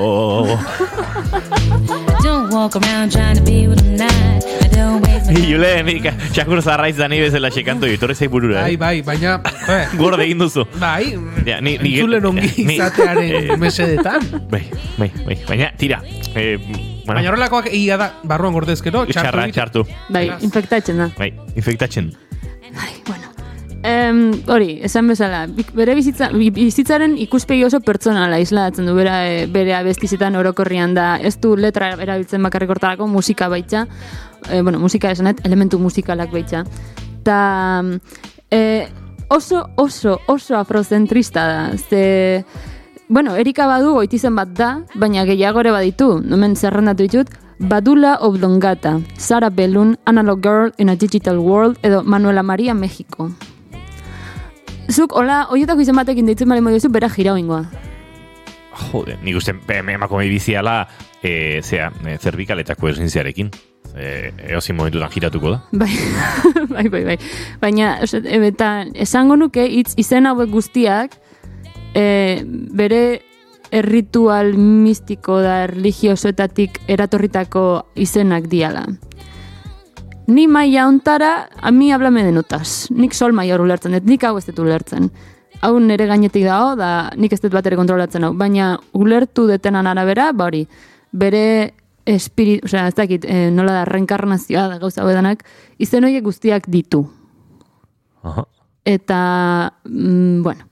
I 0.51 2.24
don't 2.24 2.51
walk 2.53 2.75
around 2.75 3.12
trying 3.12 3.36
to 3.38 3.44
be 3.44 3.68
what 3.68 3.82
I'm 3.82 3.96
not. 3.98 4.44
I 4.46 4.68
don't 4.75 5.01
waste 5.06 5.32
my 5.32 5.41
Jule, 5.48 5.72
nik 5.88 6.06
txakur 6.36 6.62
zarraiz 6.62 6.98
da 7.00 7.08
ni 7.08 7.20
bezala 7.24 7.50
xekanto 7.51 7.88
ditorre 7.89 8.15
zei 8.15 8.27
burura. 8.27 8.62
Bai, 8.62 8.74
Eh? 8.74 8.77
bai, 8.77 9.01
baina, 9.01 9.38
jo, 9.41 9.98
Gorde 10.01 10.24
egin 10.27 10.39
duzu. 10.44 10.65
bai, 10.80 11.15
Ja, 11.46 11.60
ni- 11.62 11.77
ni- 11.82 11.96
entzulen 11.98 12.25
ongi 12.25 12.51
izatearen 12.68 13.51
eh, 13.51 13.58
mesedetan. 13.58 14.22
Bai, 14.51 14.65
bai, 14.98 15.12
bai. 15.25 15.38
Baina, 15.48 15.72
tira. 15.77 16.01
Eh, 16.36 16.58
bueno, 17.05 17.17
Baina 17.20 17.29
horrelakoak 17.31 17.67
egia 17.72 17.98
da, 17.98 18.13
barruan 18.24 18.53
gordezkero, 18.53 19.05
txartu 19.05 19.29
txarra, 19.31 19.48
txartu. 19.51 19.84
Bai, 20.10 20.25
Beraz. 20.27 20.43
infektatzen 20.43 20.98
da. 20.98 21.10
Bai, 21.17 21.34
infektatzen. 21.55 22.12
Ai, 22.72 22.93
bueno. 23.08 23.27
Em, 23.84 24.31
hori, 24.48 24.75
esan 24.86 25.08
bezala, 25.10 25.48
bere 25.74 25.96
bizitza, 25.98 26.27
bi- 26.29 26.51
bizitzaren 26.53 27.15
ikuspegi 27.17 27.63
oso 27.65 27.79
pertsonala 27.81 28.38
islatzen 28.39 28.86
du 28.86 28.93
bera, 28.93 29.15
e, 29.27 29.48
bere 29.50 29.74
abestizetan 29.74 30.36
orokorrian 30.38 30.93
da, 30.93 31.15
ez 31.17 31.39
du 31.41 31.55
letra 31.58 31.89
erabiltzen 31.96 32.43
bakarrik 32.46 32.70
hortarako 32.75 33.08
musika 33.10 33.48
baitza, 33.50 33.88
e, 34.51 34.62
bueno, 34.62 34.77
musika 34.79 35.10
esanet, 35.10 35.41
elementu 35.46 35.79
musikalak 35.79 36.29
baitza. 36.31 36.62
Ta 37.24 37.81
e, 38.51 38.88
oso, 39.29 39.65
oso, 39.77 40.20
oso 40.27 40.58
afrozentrista 40.58 41.48
da, 41.48 41.77
ze, 41.77 42.46
bueno, 43.12 43.36
Erika 43.36 43.68
badu 43.68 43.91
goitizen 43.98 44.36
bat 44.39 44.53
da, 44.56 44.70
baina 44.96 45.25
gehiago 45.27 45.60
ere 45.60 45.72
baditu, 45.75 46.22
nomen 46.24 46.56
zerrendatu 46.56 47.03
ditut, 47.03 47.32
Badula 47.60 48.15
Oblongata, 48.25 49.01
Sara 49.20 49.50
Bellun, 49.51 49.98
Analog 50.06 50.39
Girl 50.41 50.72
in 50.80 50.89
a 50.89 50.96
Digital 50.96 51.38
World, 51.38 51.77
edo 51.84 52.01
Manuela 52.03 52.41
Maria 52.41 52.74
México. 52.74 53.30
Zuk, 54.89 55.12
hola, 55.13 55.44
hoietako 55.51 55.84
izen 55.84 56.00
batekin 56.00 56.25
deitzen 56.25 56.50
bali 56.50 56.63
modiozu, 56.63 56.89
bera 56.89 57.10
jirau 57.12 57.36
ingoa. 57.38 57.65
Jode, 58.88 59.18
nik 59.22 59.36
uste 59.38 59.53
em- 59.53 59.89
emakume 59.94 60.25
biziala, 60.32 60.88
e, 61.22 61.60
zea, 61.62 61.91
e, 62.08 62.18
zerbikaletako 62.18 62.89
esintziarekin. 62.89 63.51
E, 63.91 64.32
eozin 64.56 64.75
momentutan 64.80 65.12
giratuko 65.12 65.51
da. 65.51 65.60
Bai, 65.84 65.91
bai, 66.70 66.88
bai, 66.89 67.03
bai. 67.12 67.18
Baina, 67.60 67.98
eta 68.48 68.72
esango 68.96 69.36
nuke, 69.36 69.68
hitz 69.68 69.94
izen 70.00 70.25
hauek 70.25 70.50
guztiak, 70.50 71.20
e, 71.93 72.43
bere 72.45 73.21
erritual 73.71 74.53
mistiko 74.57 75.39
da 75.41 75.65
religiosoetatik 75.71 76.81
eratorritako 76.91 77.65
izenak 77.95 78.50
diala. 78.51 78.86
Ni 80.31 80.48
maia 80.48 80.86
ontara, 80.88 81.50
a 81.60 81.71
mi 81.71 81.91
hablame 81.91 82.24
de 82.24 82.31
notas. 82.31 82.88
Nik 82.91 83.15
sol 83.15 83.33
maia 83.33 83.55
hor 83.55 83.65
ulertzen 83.65 83.95
dut, 83.95 84.07
nik 84.07 84.24
hau 84.24 84.38
ez 84.38 84.45
dut 84.48 84.60
ulertzen. 84.63 85.10
Hau 85.62 85.74
nere 85.79 86.07
gainetik 86.07 86.45
dago, 86.45 86.75
da 86.79 87.12
nik 87.17 87.33
ez 87.33 87.41
dut 87.41 87.53
bat 87.53 87.67
ere 87.67 87.79
kontrolatzen 87.79 88.24
hau. 88.27 88.31
Baina 88.38 88.75
ulertu 88.98 89.48
detenan 89.50 89.89
arabera, 89.91 90.31
ba 90.33 90.48
hori, 90.48 90.65
bere 91.12 91.74
espirit, 92.07 92.63
osea, 92.65 92.88
ez 92.88 92.95
dakit, 92.95 93.25
eh, 93.25 93.50
nola 93.51 93.81
da, 93.81 93.86
reenkarnazioa 93.86 94.67
da 94.71 94.79
gauza 94.81 95.03
hauedanak, 95.03 95.43
izen 95.77 96.07
horiek 96.07 96.24
guztiak 96.24 96.67
ditu. 96.67 97.05
Aha. 98.24 98.45
Eta, 98.86 99.74
mm, 99.86 100.41
bueno, 100.43 100.71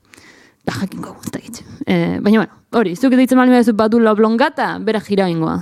da 0.70 0.78
jakingo, 0.78 1.16
ez 1.24 1.32
dakit. 1.34 1.60
E, 1.86 2.18
baina, 2.22 2.44
bueno, 2.44 2.60
hori, 2.78 2.94
zuk 2.96 3.14
deitzen 3.18 3.38
mali 3.38 3.52
behazu 3.52 3.74
badula 3.76 4.14
oblongata, 4.14 4.72
bera 4.86 5.02
jira 5.04 5.28
ingoa. 5.30 5.58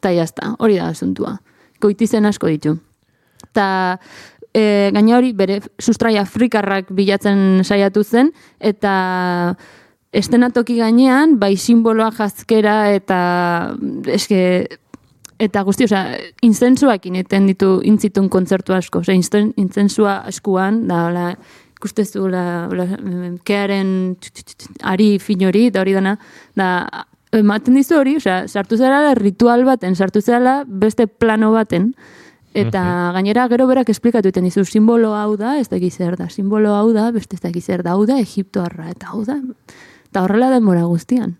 Eta 0.00 0.12
jazta, 0.16 0.54
hori 0.58 0.78
da 0.80 0.88
asuntua. 0.92 1.36
Koitizen 1.80 2.26
asko 2.28 2.48
ditu. 2.52 2.76
Eta 3.50 3.66
e, 4.54 4.90
gaina 4.94 5.18
hori 5.18 5.32
bere 5.36 5.60
sustrai 5.78 6.16
afrikarrak 6.20 6.92
bilatzen 6.96 7.64
saiatu 7.64 8.04
zen, 8.04 8.32
eta 8.60 8.94
estenatoki 10.14 10.78
gainean, 10.78 11.38
bai 11.40 11.56
simboloa 11.58 12.12
jazkera 12.14 12.78
eta 12.94 13.18
eske 14.14 14.40
eta 15.42 15.64
guzti, 15.66 15.88
osea, 15.88 16.14
inzentsuak 16.46 17.08
ineten 17.10 17.48
ditu 17.50 17.80
intzitun 17.84 18.28
kontzertu 18.30 18.72
asko, 18.76 19.02
osea, 19.02 19.16
inzen- 19.18 19.52
inzentsua 19.60 20.20
askuan, 20.30 20.84
da, 20.88 21.00
hola, 21.08 21.24
ikustezu, 21.84 22.24
la, 22.32 22.66
la, 22.72 22.86
kearen 23.44 24.16
ari 24.88 25.18
finori, 25.20 25.68
da 25.70 25.82
hori 25.84 25.92
dana, 25.92 26.16
da, 26.56 26.68
ematen 27.36 27.76
dizu 27.76 27.98
hori, 28.00 28.16
osea, 28.16 28.46
sartu 28.48 28.78
zara 28.80 29.12
ritual 29.18 29.66
baten, 29.68 29.94
sartu 29.94 30.22
zara 30.24 30.62
beste 30.66 31.06
plano 31.06 31.52
baten, 31.52 31.92
eta 32.54 33.12
gainera 33.12 33.48
gero 33.50 33.66
berak 33.68 33.90
esplikatu 33.92 34.30
egiten 34.30 34.48
dizu, 34.48 34.64
simbolo 34.64 35.12
hau 35.18 35.36
da, 35.36 35.58
ez 35.60 35.68
dakiz 35.68 35.92
zer 35.98 36.16
da, 36.16 36.30
simbolo 36.30 36.72
hau 36.72 36.92
da, 36.96 37.10
beste 37.12 37.36
ez 37.36 37.42
dakiz 37.42 37.66
zer 37.66 37.82
da, 37.82 37.98
hau 37.98 38.06
da, 38.08 38.16
Egiptoarra, 38.22 38.88
eta 38.94 39.12
hau 39.12 39.24
da, 39.26 39.40
eta 40.08 40.24
horrela 40.24 40.52
denbora 40.54 40.86
guztian. 40.88 41.36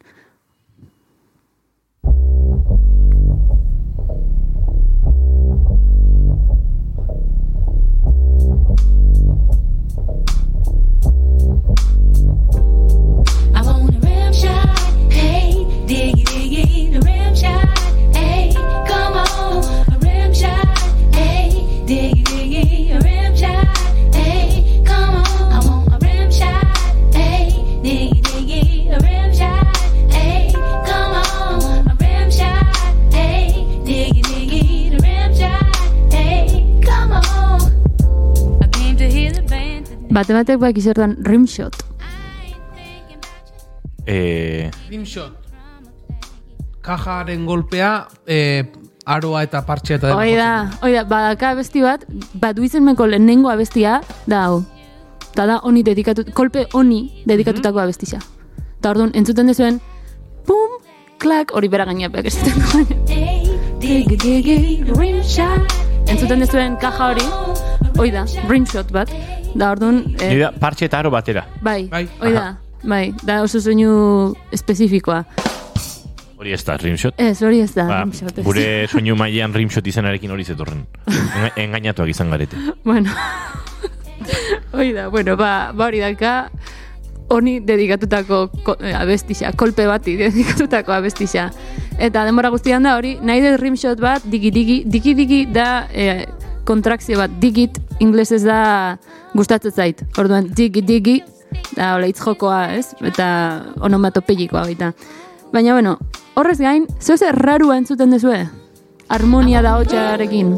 Bate 40.25 40.33
batek 40.33 40.57
bak 40.57 40.79
izertan 40.81 41.19
rimshot. 41.21 41.75
E, 44.09 44.71
Rimshot. 44.89 45.35
Kajaren 46.81 47.45
golpea, 47.45 48.07
eh, 48.25 48.65
aroa 49.05 49.43
eta 49.45 49.61
partxea 49.69 49.99
eta 49.99 50.15
Hoi 50.17 50.33
da, 50.33 50.71
hoi 50.81 50.95
da, 50.95 51.05
badaka 51.05 51.51
abesti 51.53 51.85
bat, 51.85 52.09
bat 52.41 52.57
izenmeko 52.57 53.05
lehenengo 53.05 53.53
abestia, 53.53 54.01
da 54.25 54.47
hau. 54.47 54.63
Ta 55.37 55.45
da 55.45 55.59
honi 55.61 55.85
dedikatu, 55.85 56.25
kolpe 56.33 56.65
honi 56.73 57.23
dedikatutako 57.29 57.85
abestisa. 57.85 58.23
Ta 58.81 58.97
orduan, 58.97 59.13
entzuten 59.13 59.53
dezuen, 59.53 59.77
pum, 60.49 60.81
klak, 61.19 61.53
hori 61.53 61.69
bera 61.69 61.85
esaten 61.85 62.65
the 63.79 64.85
rim 64.97 65.23
shot. 65.23 65.85
entzuten 66.09 66.41
dezuen 66.41 66.77
kaja 66.81 67.11
hori, 67.11 67.25
hoi 67.99 68.11
da, 68.11 68.25
rimshot 68.49 68.93
bat. 68.93 69.11
Da 69.55 69.71
orduan, 69.75 70.03
nire 70.19 70.31
eh, 70.35 70.39
da, 70.47 70.53
partxe 70.61 70.85
eta 70.89 70.99
aro 70.99 71.11
batera. 71.15 71.45
bai, 71.63 71.87
Bai. 71.91 72.07
hoi 72.21 72.33
da, 72.35 72.57
bai, 72.83 73.15
da 73.23 73.43
oso 73.43 73.61
soinu 73.61 74.35
espezifikoa. 74.53 75.25
Hori 76.37 76.53
ez 76.53 76.65
da, 76.67 76.75
rimshot. 76.77 77.15
Ez, 77.17 77.39
hori 77.43 77.61
ez 77.63 77.71
da, 77.75 77.85
Ba, 77.89 78.01
rimshot. 78.03 78.39
ez. 78.39 78.45
gure 78.45 78.87
soinu 78.91 79.15
mailean 79.17 79.55
rimshot 79.55 79.87
izenarekin 79.87 80.31
hori 80.35 80.45
zetorren. 80.45 80.83
Enga, 81.07 81.51
engainatuak 81.57 82.11
izan 82.11 82.31
garete. 82.35 82.57
Bueno, 82.85 83.11
hoi 84.73 84.93
da, 84.93 85.09
bueno, 85.09 85.37
ba, 85.37 85.71
ba 85.73 85.87
hori 85.87 86.01
daka, 86.03 86.51
honi 87.33 87.61
dedikatutako 87.65 88.49
ko, 88.65 88.77
eh, 88.81 88.93
abestisa, 88.95 89.53
kolpe 89.57 89.87
bati 89.89 90.17
dedikatutako 90.21 90.93
abestisa. 90.93 91.49
Eta 91.99 92.25
denbora 92.27 92.51
guztian 92.51 92.83
da 92.85 92.97
hori, 92.99 93.17
nahi 93.23 93.41
dut 93.45 93.61
rimshot 93.63 94.01
bat, 94.03 94.25
digi 94.27 94.51
digi, 94.51 94.83
digi 94.87 95.15
digi 95.15 95.41
da 95.53 95.87
eh, 95.93 96.27
kontrakzio 96.65 97.19
bat, 97.21 97.33
digit, 97.41 97.79
inglesez 98.01 98.43
da 98.45 98.99
gustatzen 99.35 99.73
zait. 99.73 100.03
Orduan, 100.19 100.49
digi 100.57 100.83
digi, 100.85 101.21
da 101.77 101.95
hola 101.97 102.09
hitz 102.11 102.21
jokoa, 102.23 102.67
ez? 102.75 102.95
Eta 103.05 103.27
onomatopegikoa 103.85 104.65
baita. 104.67 104.93
Baina, 105.53 105.77
bueno, 105.77 105.99
horrez 106.35 106.59
gain, 106.59 106.89
zeu 107.01 107.17
zer 107.17 107.37
rarua 107.37 107.79
entzuten 107.79 108.11
dezue? 108.11 108.45
Harmonia 109.09 109.63
da 109.63 109.77
hotxarekin. 109.79 110.57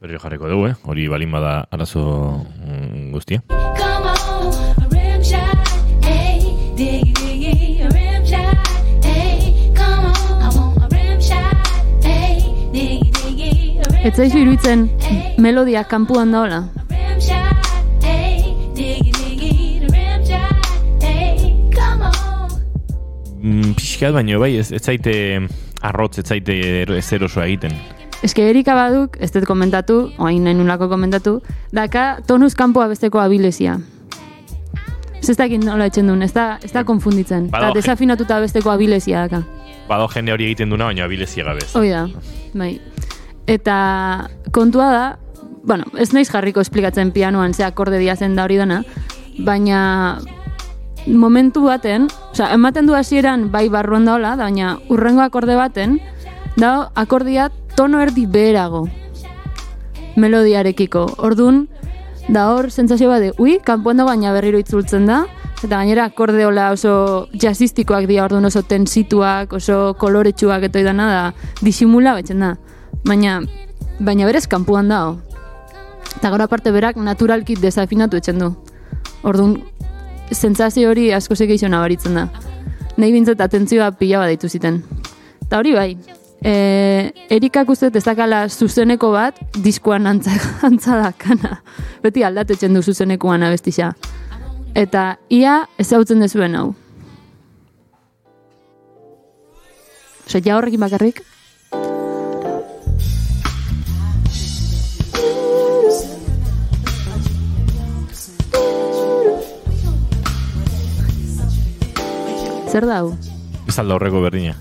Berriro 0.00 0.22
jarriko 0.22 0.48
dugu, 0.48 0.68
eh? 0.70 0.74
Hori 0.88 1.08
balin 1.10 1.32
bada 1.34 1.66
arazo 1.74 2.04
mm, 2.64 3.10
guztia. 3.12 3.42
Ez 13.98 14.14
zaizu 14.14 14.38
iruditzen 14.38 14.84
melodia 15.42 15.82
kanpuan 15.84 16.30
daola. 16.30 16.60
Mm, 23.42 23.72
pixkat 23.74 24.14
baino, 24.14 24.38
bai, 24.38 24.52
ez, 24.60 24.70
ez 24.72 24.82
zaite 24.82 25.14
arrotz, 25.82 26.20
ez 26.22 26.26
zaite 26.26 26.54
ez 26.98 27.06
erosoa 27.16 27.46
egiten. 27.48 27.74
Eske 28.22 28.46
Erika 28.50 28.74
baduk, 28.78 29.16
ez 29.22 29.32
dut 29.34 29.46
komentatu, 29.46 29.98
oain 30.18 30.46
nahi 30.46 30.54
nulako 30.58 30.88
komentatu, 30.90 31.38
daka 31.74 32.20
tonuz 32.26 32.54
kanpoa 32.58 32.88
besteko 32.90 33.22
abilezia. 33.22 33.78
Ez 35.18 35.28
ez 35.30 35.36
dakit 35.38 35.64
nola 35.64 35.88
etxen 35.90 36.06
duen, 36.06 36.22
ez 36.22 36.32
da, 36.34 36.52
ez 36.62 36.70
da 36.74 36.84
konfunditzen. 36.86 37.50
Eta 37.50 37.72
desafinatuta 37.74 38.38
besteko 38.46 38.70
abilezia 38.70 39.26
daka. 39.26 39.42
Bado 39.88 40.06
jende 40.14 40.34
hori 40.34 40.46
egiten 40.52 40.70
duna, 40.70 40.90
baina 40.92 41.06
abilezia 41.10 41.46
gabez. 41.46 41.72
Hoi 41.74 41.90
da, 41.90 42.06
bai. 42.54 42.76
Eta 43.48 44.28
kontua 44.52 44.90
da, 44.92 45.04
bueno, 45.64 45.88
ez 45.96 46.12
naiz 46.12 46.28
jarriko 46.28 46.60
esplikatzen 46.60 47.14
pianoan 47.16 47.54
ze 47.54 47.64
akorde 47.64 47.98
diazen 47.98 48.36
da 48.36 48.44
hori 48.44 48.58
dana, 48.60 48.82
baina 49.38 50.18
momentu 51.08 51.62
baten, 51.64 52.10
osea, 52.32 52.50
ematen 52.52 52.86
du 52.86 52.94
hasieran 52.94 53.48
bai 53.50 53.70
barruan 53.72 54.04
daola, 54.04 54.34
baina 54.36 54.76
urrengo 54.92 55.24
akorde 55.24 55.56
baten, 55.56 55.96
da 56.60 56.90
akordia 56.94 57.48
tono 57.76 58.02
erdi 58.04 58.26
beherago 58.26 58.84
melodiarekiko. 60.18 61.06
Ordun 61.24 61.66
da 62.28 62.50
hor 62.52 62.68
sentsazio 62.70 63.08
bat 63.08 63.40
ui, 63.40 63.58
kanpoan 63.64 63.96
da 63.96 64.04
baina 64.04 64.34
berriro 64.36 64.60
itzultzen 64.60 65.08
da, 65.08 65.22
eta 65.62 65.72
gainera 65.72 66.10
akorde 66.10 66.44
hola 66.44 66.68
oso 66.76 67.28
jazzistikoak 67.32 68.06
dira, 68.10 68.26
orduan 68.28 68.44
oso 68.44 68.60
tensituak, 68.62 69.56
oso 69.56 69.94
koloretsuak 69.98 70.68
eta 70.68 70.84
idana 70.84 71.08
da, 71.14 71.52
disimula 71.64 72.18
betzen 72.18 72.44
da. 72.44 72.56
Baina, 73.04 73.40
baina 74.00 74.26
berez 74.26 74.46
kanpoan 74.46 74.88
da, 74.88 75.16
Eta 76.18 76.32
gero 76.32 76.44
aparte 76.48 76.72
berak 76.74 76.96
naturalki 76.98 77.54
desafinatu 77.54 78.18
etxen 78.18 78.40
du. 78.42 78.48
Orduan, 79.22 79.58
sentsazio 80.34 80.90
hori 80.90 81.12
asko 81.14 81.36
sekeixo 81.38 81.68
nabaritzen 81.70 82.16
da. 82.18 82.24
Nahi 82.98 83.12
bintzat 83.14 83.40
atentzioa 83.44 83.92
pila 84.00 84.24
bat 84.24 84.32
ditu 84.32 84.50
ziten. 84.50 84.80
Eta 85.44 85.60
hori 85.60 85.74
bai, 85.76 85.92
e, 86.42 86.54
Erikak 87.36 87.70
uste 87.70 87.92
dakala 87.94 88.48
zuzeneko 88.48 89.12
bat 89.14 89.38
diskoan 89.62 90.10
antza, 90.10 90.34
antza 90.68 90.98
dakana. 90.98 91.60
Beti 92.02 92.26
aldatetzen 92.26 92.74
du 92.74 92.82
zuzenekoan 92.82 93.46
abestixa. 93.46 93.92
Eta 94.74 95.18
ia 95.30 95.68
ezautzen 95.78 96.20
dezuen 96.20 96.54
hau. 96.56 96.74
Ose, 100.26 100.42
ja 100.44 100.58
horrekin 100.58 100.80
bakarrik, 100.80 101.22
zer 112.78 112.86
da 112.86 113.00
hau? 113.02 113.12
Ez 113.68 113.76
alda 113.82 113.96
horreko 113.98 114.22
berdina. 114.22 114.54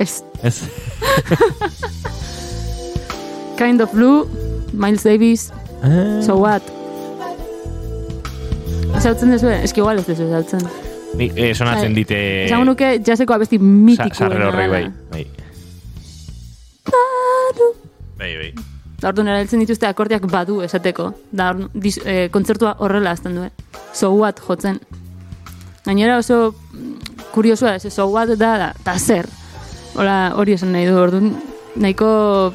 Ez, 0.00 0.22
Ez? 0.42 0.62
Kind 3.60 3.82
of 3.84 3.92
Blue, 3.92 4.26
Miles 4.72 5.02
Davis, 5.04 5.50
Ah. 5.82 6.20
So 6.20 6.36
What? 6.36 6.62
Ezautzen 8.98 9.30
duzu, 9.32 9.48
eski 9.48 9.80
igual 9.80 9.96
ez 9.96 10.04
duzu 10.04 10.26
ezautzen. 10.26 10.60
Ni, 11.16 11.30
eh, 11.34 11.54
sonatzen 11.56 11.94
Bai. 11.94 12.02
dite... 12.02 12.18
Esango 12.44 12.66
nuke 12.68 12.90
jaseko 13.06 13.32
abesti 13.32 13.56
mitikoena. 13.58 14.18
Sarre 14.18 14.44
horrek 14.44 14.70
bai. 14.70 14.82
Bai, 15.10 15.24
bai. 18.18 18.28
bai. 18.42 18.50
Orduan 19.08 19.32
erabiltzen 19.32 19.64
dituzte 19.64 19.88
akordiak 19.88 20.28
badu 20.28 20.60
esateko. 20.66 21.14
Da 21.32 21.54
dis, 21.72 21.96
eh, 22.04 22.28
kontzertua 22.30 22.74
horrela 22.84 23.16
azten 23.16 23.40
du, 23.40 23.46
eh? 23.48 23.80
So 23.96 24.12
What 24.20 24.44
jotzen. 24.44 24.82
Gainera 25.88 26.18
oso 26.20 26.54
kuriosua, 27.32 27.76
ez, 27.76 27.92
So 27.92 28.06
What 28.06 28.36
da, 28.38 28.58
da, 28.58 28.72
da 28.84 28.98
zer. 28.98 29.26
Hola, 29.94 30.34
hori 30.36 30.54
esan 30.54 30.72
nahi 30.72 30.86
du, 30.86 30.96
orduan 30.98 31.34
nahiko, 31.76 32.52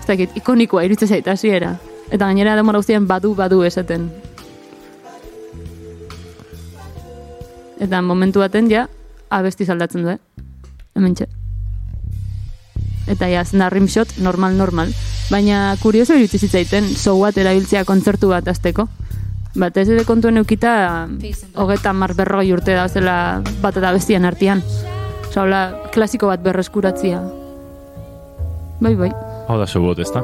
ez 0.00 0.06
dakit, 0.06 0.36
ikonikoa 0.40 0.84
iruditzen 0.84 1.08
zait 1.08 1.28
hasiera. 1.28 1.76
Eta 2.10 2.26
gainera 2.26 2.56
demora 2.56 2.80
guztien 2.80 3.06
badu 3.06 3.34
badu 3.34 3.62
esaten. 3.62 4.08
Eta 7.80 8.02
momentu 8.04 8.42
baten 8.42 8.68
ja, 8.70 8.88
abesti 9.30 9.64
zaldatzen 9.64 10.04
du, 10.04 10.16
eh? 10.16 10.18
Hemen 10.96 11.14
Eta 13.10 13.26
ja, 13.28 13.44
zena 13.44 13.70
rimshot, 13.70 14.18
normal, 14.18 14.56
normal. 14.56 14.92
Baina 15.30 15.76
kurioso 15.82 16.14
iritsi 16.14 16.38
zitzaiten, 16.38 16.84
so 16.96 17.16
what 17.16 17.38
erabiltzea 17.38 17.84
kontzertu 17.84 18.28
bat 18.28 18.46
azteko. 18.48 18.86
Batez 19.58 19.88
ere 19.90 20.04
kontuen 20.06 20.38
eukita, 20.38 21.08
hogeta 21.58 21.92
mar 21.92 22.14
berrogei 22.14 22.52
urte 22.54 22.76
da 22.76 22.84
zela 22.88 23.16
bat 23.62 23.76
eta 23.80 23.90
bestian 23.96 24.24
artean. 24.28 24.62
Osa, 25.26 25.42
hola, 25.42 25.60
klasiko 25.94 26.28
bat 26.30 26.42
berreskuratzia. 26.42 27.18
Bai, 28.80 28.94
bai, 28.96 29.10
Hau 29.50 29.58
da 29.58 29.66
sobot, 29.66 29.98
ez 29.98 30.10
da? 30.14 30.22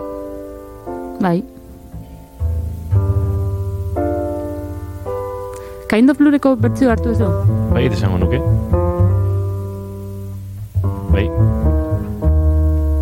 bai. 1.20 1.42
Kind 5.90 6.10
of 6.10 6.18
Bluereko 6.18 6.56
bertzio 6.56 6.90
hartu 6.90 7.10
ez 7.14 7.18
du? 7.18 7.28
Bai, 7.72 7.84
esango 7.86 8.18
nuke. 8.18 8.38
Bai. 11.14 11.26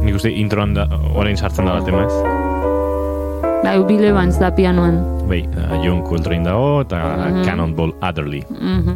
Nik 0.05 0.17
uste 0.21 0.31
introan 0.33 0.75
da, 0.77 0.89
orain 1.17 1.37
sartzen 1.37 1.69
da 1.69 1.81
tema 1.85 2.05
ez. 2.05 2.44
Bai, 3.65 3.79
Bill 3.89 4.05
Evans 4.05 4.39
da 4.39 4.51
pianoan. 4.55 4.99
Bai, 5.29 5.41
uh, 5.57 5.81
John 5.85 6.03
Coltrane 6.05 6.45
dago 6.45 6.83
eta 6.85 6.99
Mhm. 7.17 7.45
Cannonball 7.49 7.95
Adderley. 8.01 8.43
Mhm. 8.51 8.95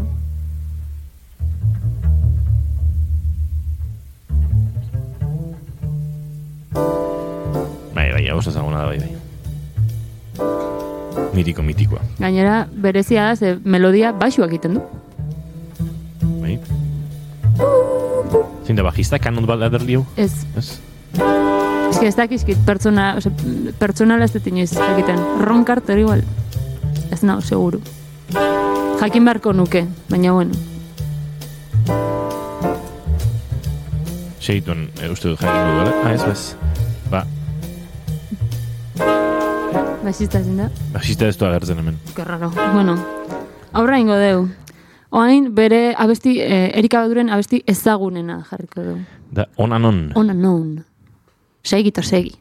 Bai, 7.94 8.12
bai, 8.14 8.24
hau 8.30 8.38
ezaguna 8.38 8.82
da, 8.84 8.86
bai, 8.92 8.98
bai. 9.02 9.12
Mitiko, 11.34 11.62
mitikoa. 11.62 12.00
Gainera, 12.18 12.66
berezia 12.72 13.28
da, 13.28 13.36
ze 13.36 13.56
melodia 13.64 14.12
baxuak 14.12 14.50
egiten 14.52 14.78
du. 14.78 14.82
Bai. 16.42 16.58
Zein 18.66 18.76
da 18.78 18.84
bajista, 18.86 19.18
Cannonball 19.18 19.62
Adderley 19.66 19.98
hau? 19.98 20.04
Ez, 20.16 20.44
Ez? 20.56 20.76
Ez 21.90 21.98
que 21.98 22.06
ez 22.08 22.16
dakizkit 22.16 22.58
pertsona, 22.66 23.14
ose, 23.18 23.30
pertsonala 23.80 24.24
ez 24.28 24.32
dut 24.34 24.46
inoiz 24.46 24.72
egiten. 24.76 25.18
Ron 25.40 25.64
Carter 25.64 25.98
igual. 25.98 26.22
Ez 27.10 27.22
nao, 27.24 27.40
seguru. 27.40 27.80
Jakin 29.00 29.24
beharko 29.24 29.52
nuke, 29.56 29.86
baina 30.10 30.32
bueno. 30.36 30.54
Seitun, 34.40 34.88
e, 35.02 35.08
uste 35.12 35.28
dut 35.32 35.40
jakin 35.40 35.84
du, 35.84 35.92
Ah, 36.04 36.12
ez, 36.12 36.22
ez. 36.22 36.56
Ba, 37.10 37.24
Basista 40.04 40.38
ezin 40.38 40.56
da. 40.56 40.70
bajista 40.92 41.26
ez 41.28 41.36
du 41.36 41.44
agertzen 41.44 41.78
hemen. 41.78 41.98
Que 42.16 42.24
raro. 42.24 42.50
Bueno, 42.72 42.94
aurra 43.72 43.98
ingo 43.98 44.14
deu. 44.16 44.46
Oain, 45.10 45.54
bere 45.54 45.94
abesti, 45.98 46.38
eh, 46.40 46.70
Erika 46.78 47.00
Baduren 47.00 47.30
abesti 47.30 47.62
ezagunena 47.66 48.42
jarriko 48.50 48.82
du. 48.82 48.94
Da, 49.32 49.46
on 49.56 49.72
and 49.72 49.84
on. 49.84 50.12
On 50.14 50.30
and 50.30 50.44
on. 50.46 50.84
Segi 51.68 51.90
eta 51.92 52.00
segi. 52.00 52.32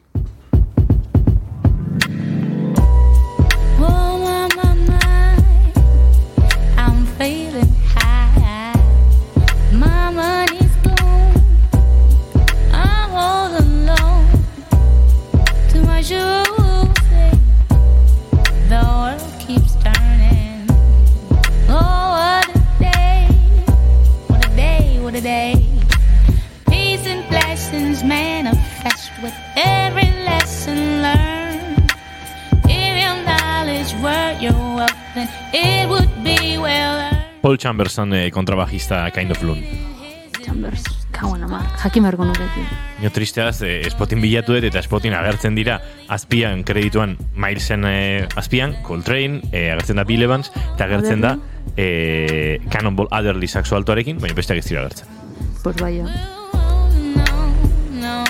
Paul 37.48 37.56
Chamberson, 37.56 38.12
eh, 38.12 38.30
kontrabajista 38.30 39.10
Kind 39.10 39.30
of 39.30 39.42
Loon. 39.42 39.64
Chambers, 40.44 40.82
kauen 41.16 41.42
amar, 41.42 41.62
jakin 41.80 42.04
beharko 42.04 42.26
nuketik. 42.28 42.72
Nio 43.00 43.08
tristea 43.08 43.54
ze 43.54 43.88
Spotin 43.88 44.20
bilatu 44.20 44.52
dut 44.52 44.66
eta 44.68 44.82
Spotin 44.84 45.14
agertzen 45.16 45.56
dira 45.56 45.78
azpian 46.12 46.60
kredituan 46.60 47.14
Milesen 47.40 47.86
eh, 47.88 48.26
azpian, 48.36 48.74
Coltrane, 48.84 49.40
eh, 49.48 49.70
agertzen 49.72 49.96
da 49.96 50.04
Bill 50.04 50.26
Evans, 50.26 50.50
eta 50.74 50.84
agertzen 50.84 51.24
da 51.24 51.38
eh, 51.76 52.60
Cannonball 52.68 53.08
Adderley 53.16 53.48
saxo 53.48 53.80
altoarekin, 53.80 54.20
baina 54.20 54.36
besteak 54.36 54.60
ez 54.60 54.66
dira 54.68 54.84
agertzen. 54.84 55.08
Pues 55.62 55.80
bai, 55.80 56.02
bai. 56.02 56.20
No, 57.96 58.24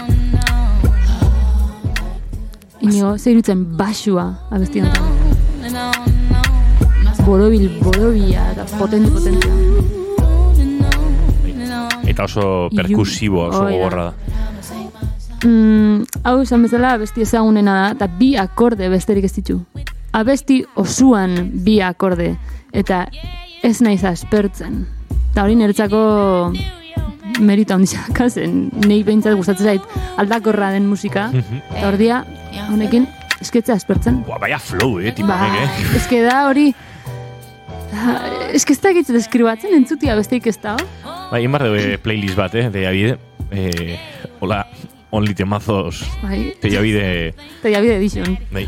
Inigo, 2.87 3.19
ze 3.19 3.35
irutzen 3.35 3.67
basua 3.83 4.29
abesti 4.55 4.87
honetan. 4.87 6.18
Borobil, 7.29 7.69
borobila, 7.85 8.53
eta 8.55 8.65
potente, 8.79 9.11
potentea. 9.13 9.53
Eta 12.09 12.25
oso 12.25 12.71
perkusibo, 12.73 13.43
oso 13.51 13.67
da. 13.67 13.71
gogorra 13.71 14.05
da. 14.07 14.15
Mm, 15.45 16.07
hau 16.25 16.41
esan 16.41 16.65
bezala 16.65 16.95
abesti 16.97 17.27
ezagunena 17.27 17.75
da, 17.83 17.91
eta 17.99 18.09
bi 18.09 18.31
akorde 18.41 18.89
besterik 18.89 19.29
ez 19.29 19.35
ditu. 19.37 19.59
Abesti 20.17 20.63
osuan 20.81 21.37
bi 21.67 21.83
akorde, 21.85 22.31
eta 22.73 23.05
ez 23.61 23.77
naiz 23.85 24.01
aspertzen. 24.09 24.87
Eta 25.29 25.45
hori 25.45 25.61
niretzako 25.61 26.03
merita 27.45 27.77
ondizak, 27.77 28.25
zen 28.41 28.71
nahi 28.87 29.03
behintzat 29.05 29.37
gustatzen 29.37 29.75
zait 29.75 29.83
aldakorra 30.17 30.73
den 30.73 30.89
musika, 30.89 31.29
eta 31.37 31.85
hor 31.93 32.01
dia, 32.01 32.25
honekin, 32.73 33.05
esketza 33.45 33.77
aspertzen. 33.77 34.23
Buah, 34.25 34.41
baina 34.41 34.57
flow, 34.59 34.97
eh, 34.97 35.13
tipo 35.13 35.29
Ba, 35.29 35.45
eh? 35.61 35.69
eske 36.01 36.25
da 36.25 36.47
hori, 36.49 36.71
eske 38.53 38.73
ez 38.73 38.81
dakit 38.83 39.09
deskribatzen 39.13 39.75
entzutia 39.77 40.17
besteik 40.19 40.47
ez 40.47 40.59
da, 40.63 40.77
Bai, 41.29 41.43
inbar 41.45 41.67
de 41.69 41.99
playlist 42.01 42.37
bat, 42.39 42.55
eh, 42.55 42.71
de 42.73 42.83
Javide. 42.87 43.19
Eh, 43.51 43.99
hola, 44.41 44.63
only 45.11 45.35
temazos 45.35 46.03
bai, 46.23 46.55
de 46.63 46.71
Javide. 46.71 47.35
eta 47.61 47.69
jabi 47.69 47.91
edition. 47.91 48.39
Bai. 48.53 48.67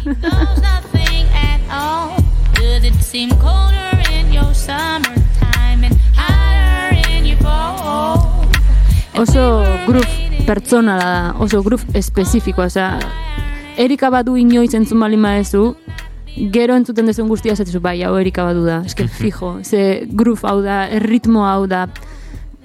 Oso 9.20 9.64
groove 9.87 10.44
pertsonala 10.46 11.04
da, 11.04 11.35
oso 11.38 11.62
groove 11.62 11.85
espezifikoa, 11.94 12.66
osea, 12.66 12.98
Erika 13.76 14.11
badu 14.11 14.37
inoiz 14.37 14.74
entzun 14.74 15.00
bali 15.00 15.16
maezu, 15.16 15.74
gero 16.36 16.76
entzuten 16.78 17.06
dezun 17.06 17.28
guztia 17.28 17.52
esatezu, 17.52 17.80
bai, 17.80 17.98
hau 18.02 18.16
Erika 18.18 18.44
badu 18.44 18.64
da, 18.66 18.80
eske 18.86 19.08
fijo, 19.20 19.58
ze 19.64 20.06
groove 20.06 20.46
hau 20.48 20.60
da, 20.62 20.86
erritmo 20.88 21.44
hau 21.46 21.66
da, 21.70 21.86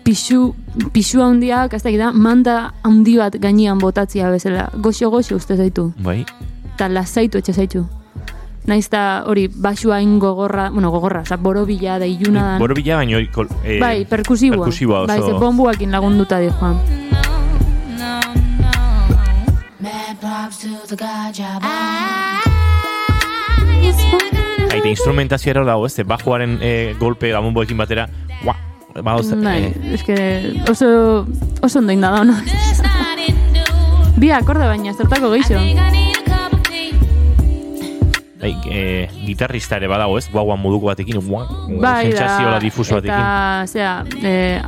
pixu, 0.05 0.53
pixu 0.93 1.21
handiak, 1.25 1.73
ez 1.73 1.83
da, 1.83 2.11
manda 2.13 2.73
handi 2.83 3.17
bat 3.17 3.35
gainean 3.41 3.79
botatzia 3.81 4.29
bezala, 4.31 4.69
goxo-goxo 4.77 5.35
uste 5.35 5.57
zaitu, 5.57 5.91
Bai. 5.97 6.23
eta 6.75 6.89
lasaitu 6.89 7.41
etxe 7.41 7.53
zaitu. 7.53 7.85
Naiz 8.65 8.87
eta 8.87 9.23
hori, 9.29 9.45
basua 9.47 9.99
hain 9.99 10.17
gogorra, 10.17 10.71
bueno, 10.73 10.89
gogorra, 10.89 11.21
oza, 11.21 11.37
borobila 11.37 11.99
da 12.01 12.07
iluna 12.09 12.45
dan. 12.47 12.59
Borobila 12.63 12.97
baino 12.97 13.19
kol, 13.31 13.47
eh, 13.63 13.77
bai, 13.79 14.05
perkusiboa. 14.09 14.65
perkusiboa 14.65 15.03
oso. 15.03 15.13
Bai, 15.13 15.21
ze 15.21 15.33
bombuakin 15.33 15.91
lagunduta 15.91 16.39
di 16.39 16.49
joan. 16.49 16.81
No, 17.99 18.19
no. 18.57 18.73
Mad 19.79 20.17
props 20.19 20.57
to 20.65 20.69
the 20.87 20.95
God 20.97 21.33
job. 21.33 22.54
Aite 24.75 24.89
instrumentazioa 24.91 25.51
ere 25.55 25.65
dago, 25.65 25.85
ez? 25.87 25.95
Bajoaren 26.05 26.57
eh, 26.61 26.95
golpe 26.99 27.29
gamonboekin 27.31 27.77
batera, 27.79 28.07
guau, 28.43 28.55
ba, 29.01 29.15
oz, 29.15 29.29
Bai, 29.39 29.69
eh, 29.69 29.93
eske 29.95 30.15
oso, 30.71 31.25
oso 31.63 31.79
ondo 31.79 31.93
inda 31.95 32.11
da, 32.11 32.23
no? 32.27 32.35
Bi 34.19 34.31
akorde 34.31 34.67
baina, 34.67 34.93
zertako 34.95 35.29
gehiago. 35.33 35.63
Think 35.63 35.79
I 35.79 35.91
need 35.91 36.15
a 36.15 36.23
cup 36.27 36.53
of 36.53 36.61
tea. 36.67 36.91
bai, 38.41 38.53
eh, 38.71 39.09
gitarrista 39.25 39.77
ere 39.79 39.87
badago, 39.91 40.17
ez? 40.19 40.27
Guauan 40.31 40.59
moduko 40.61 40.91
batekin, 40.91 41.19
guau, 41.27 41.45
Bai 41.79 41.79
da, 41.79 42.17
sentsazioa 42.19 42.59
difuso 42.63 42.95
batekin. 42.99 43.15
eta, 43.15 43.65
zera, 43.67 44.05
e, 44.21 44.61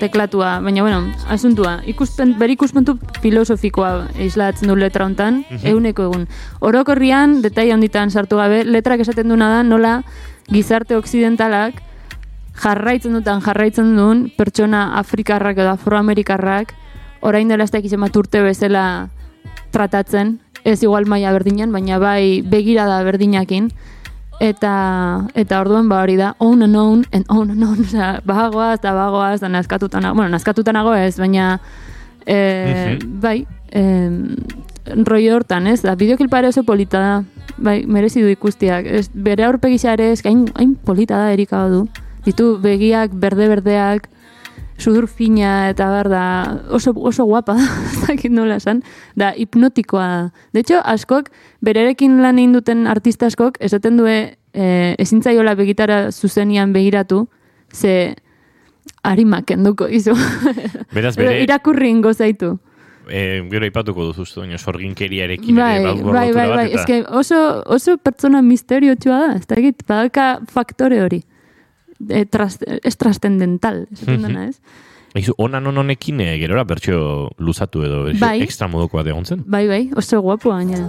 teklatua, 0.00 0.58
baina, 0.64 0.82
bueno, 0.82 1.02
asuntua, 1.28 1.78
ikuspen, 1.86 2.34
bere 2.40 2.56
ikuspentu 2.56 2.96
filosofikoa 3.20 4.08
islatzen 4.24 4.72
du 4.72 4.76
letra 4.76 5.04
hontan, 5.06 5.44
euneko 5.62 6.08
egun. 6.08 6.26
Orokorrian, 6.64 7.40
detai 7.44 7.68
handitan 7.74 8.10
sartu 8.10 8.40
gabe, 8.40 8.64
letrak 8.64 9.04
esaten 9.04 9.28
duna 9.28 9.50
da, 9.52 9.62
nola 9.62 10.00
gizarte 10.50 10.96
occidentalak 10.96 11.78
jarraitzen 12.60 13.14
dutan 13.16 13.40
jarraitzen 13.44 13.94
duen 13.96 14.26
pertsona 14.36 14.90
afrikarrak 14.98 15.60
edo 15.62 15.70
afroamerikarrak 15.76 16.74
orain 17.20 17.48
dela 17.48 17.64
ez 17.64 17.72
dakiz 17.72 17.92
emat 17.94 18.16
urte 18.16 18.42
bezala 18.42 19.10
tratatzen, 19.70 20.38
ez 20.64 20.82
igual 20.82 21.06
maila 21.06 21.32
berdinan, 21.32 21.72
baina 21.72 22.00
bai 22.02 22.42
begirada 22.42 23.02
berdinakin, 23.06 23.70
eta 24.40 25.28
eta 25.36 25.60
orduan 25.60 25.88
ba 25.88 26.00
hori 26.00 26.16
da 26.16 26.34
own 26.40 26.62
and 26.64 26.76
own 26.76 27.04
and 27.12 27.26
own 27.28 27.50
and 27.52 27.62
own, 27.62 27.80
osea, 27.86 28.20
bagoaz 28.24 28.78
eta 28.80 28.94
bagoaz, 28.96 29.40
da 29.40 29.48
nazkatuta 29.48 30.00
nago, 30.00 30.16
bueno, 30.16 30.32
nazkatuta 30.32 30.72
nago 30.72 30.94
ez, 30.96 31.18
baina 31.20 31.60
e, 32.26 32.98
bai, 33.04 33.44
e, 33.70 33.82
rollo 35.04 35.36
hortan, 35.36 35.66
ez, 35.68 35.82
da, 35.84 35.94
bideoklipare 35.94 36.48
oso 36.48 36.64
polita 36.64 37.00
da, 37.00 37.12
bai, 37.58 37.84
merezi 37.86 38.24
du 38.24 38.32
ikustiak, 38.32 38.88
ez, 38.88 39.10
bere 39.12 39.44
aurpegisa 39.44 39.92
ere 39.92 40.10
ez, 40.14 40.22
hain, 40.24 40.46
hain 40.56 40.72
polita 40.88 41.20
da 41.20 41.34
erika 41.36 41.66
du, 41.68 41.84
ditu 42.24 42.54
begiak 42.64 43.12
berde-berdeak, 43.12 44.08
sudur 44.80 45.06
fina 45.08 45.68
eta 45.70 45.86
bar 45.92 46.08
da 46.08 46.22
oso, 46.70 46.92
oso 46.96 47.24
guapa 47.28 47.54
da, 47.58 47.66
ez 47.92 48.00
dakit 48.08 48.32
nola 48.32 48.56
esan, 48.60 48.82
da 49.14 49.32
hipnotikoa 49.36 50.06
da. 50.08 50.30
De 50.52 50.60
hecho, 50.64 50.80
askok, 50.84 51.30
bererekin 51.60 52.20
lan 52.24 52.38
egin 52.40 52.56
duten 52.56 52.86
artista 52.90 53.28
askok, 53.30 53.60
esaten 53.60 53.96
due 54.00 54.16
e, 54.52 54.96
ezintzaiola 54.98 55.54
begitara 55.54 56.10
zuzenian 56.10 56.72
begiratu, 56.72 57.26
ze 57.72 58.14
harima 59.04 59.42
kenduko 59.46 59.86
izu. 59.88 60.16
Beraz, 60.96 61.14
Edo 61.16 61.28
bere, 61.28 61.42
irakurri 61.44 61.88
ingo 61.90 62.12
zaitu. 62.12 62.56
eh, 63.10 63.42
gero 63.50 63.64
aipatuko 63.66 64.04
duzu 64.12 64.40
baina 64.40 64.58
sorginkeriarekin 64.58 65.56
Bai, 65.56 65.70
ere 65.80 65.94
bai, 66.02 66.12
bai, 66.12 66.32
bai, 66.34 66.48
bat, 66.48 66.74
eta- 66.74 67.16
oso, 67.18 67.62
oso 67.66 67.96
pertsona 67.98 68.42
misteriotsua 68.42 69.18
da, 69.26 69.30
ez 69.36 69.46
dakit, 69.50 69.82
badaka 69.88 70.40
faktore 70.50 71.00
hori. 71.02 71.22
E, 72.08 72.24
tras, 72.24 72.58
ez 72.64 72.96
trascendental, 72.96 73.86
esaten 73.92 74.22
dena, 74.22 74.46
ez? 74.48 74.60
Eizu, 75.14 75.34
ona 75.42 75.58
non 75.60 75.76
honekin 75.76 76.22
gerora 76.38 76.62
bertxo 76.64 77.30
luzatu 77.38 77.82
edo 77.82 78.04
Bai. 78.20 78.40
extra 78.42 78.68
modoko 78.70 78.96
bat 79.00 79.06
egon 79.10 79.26
zen. 79.26 79.42
Bai, 79.46 79.66
bai, 79.68 79.90
oso 79.96 80.20
guapo 80.22 80.54
gaina. 80.54 80.86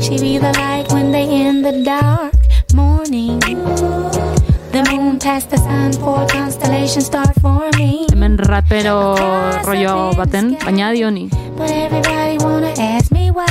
She 0.00 0.18
be 0.20 0.38
the 0.38 0.52
light 0.52 0.92
when 0.92 1.10
they 1.10 1.24
in 1.24 1.62
the 1.62 1.82
dark 1.82 2.34
morning. 2.74 3.40
The 3.40 4.84
moon 4.92 5.18
past 5.18 5.48
the 5.48 5.56
sun, 5.56 5.92
four 5.94 6.26
constellations 6.28 7.06
start 7.06 7.32
forming. 7.40 8.04
Hemen 8.12 8.36
rapero 8.36 9.16
rollo 9.64 10.12
baten, 10.14 10.58
baina 10.60 10.92
dioni. 10.92 11.30
But 11.56 11.70
everybody 11.70 12.36
wanna 12.44 12.74
ask 12.78 13.10
me 13.10 13.30
why. 13.30 13.46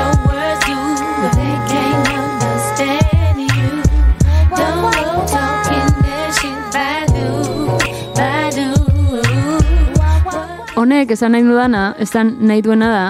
Honek 10.93 11.13
esan 11.15 11.33
nahi 11.33 11.41
dudana, 11.47 11.83
esan 12.05 12.35
nahi 12.45 12.61
duena 12.61 12.89
da, 12.93 13.05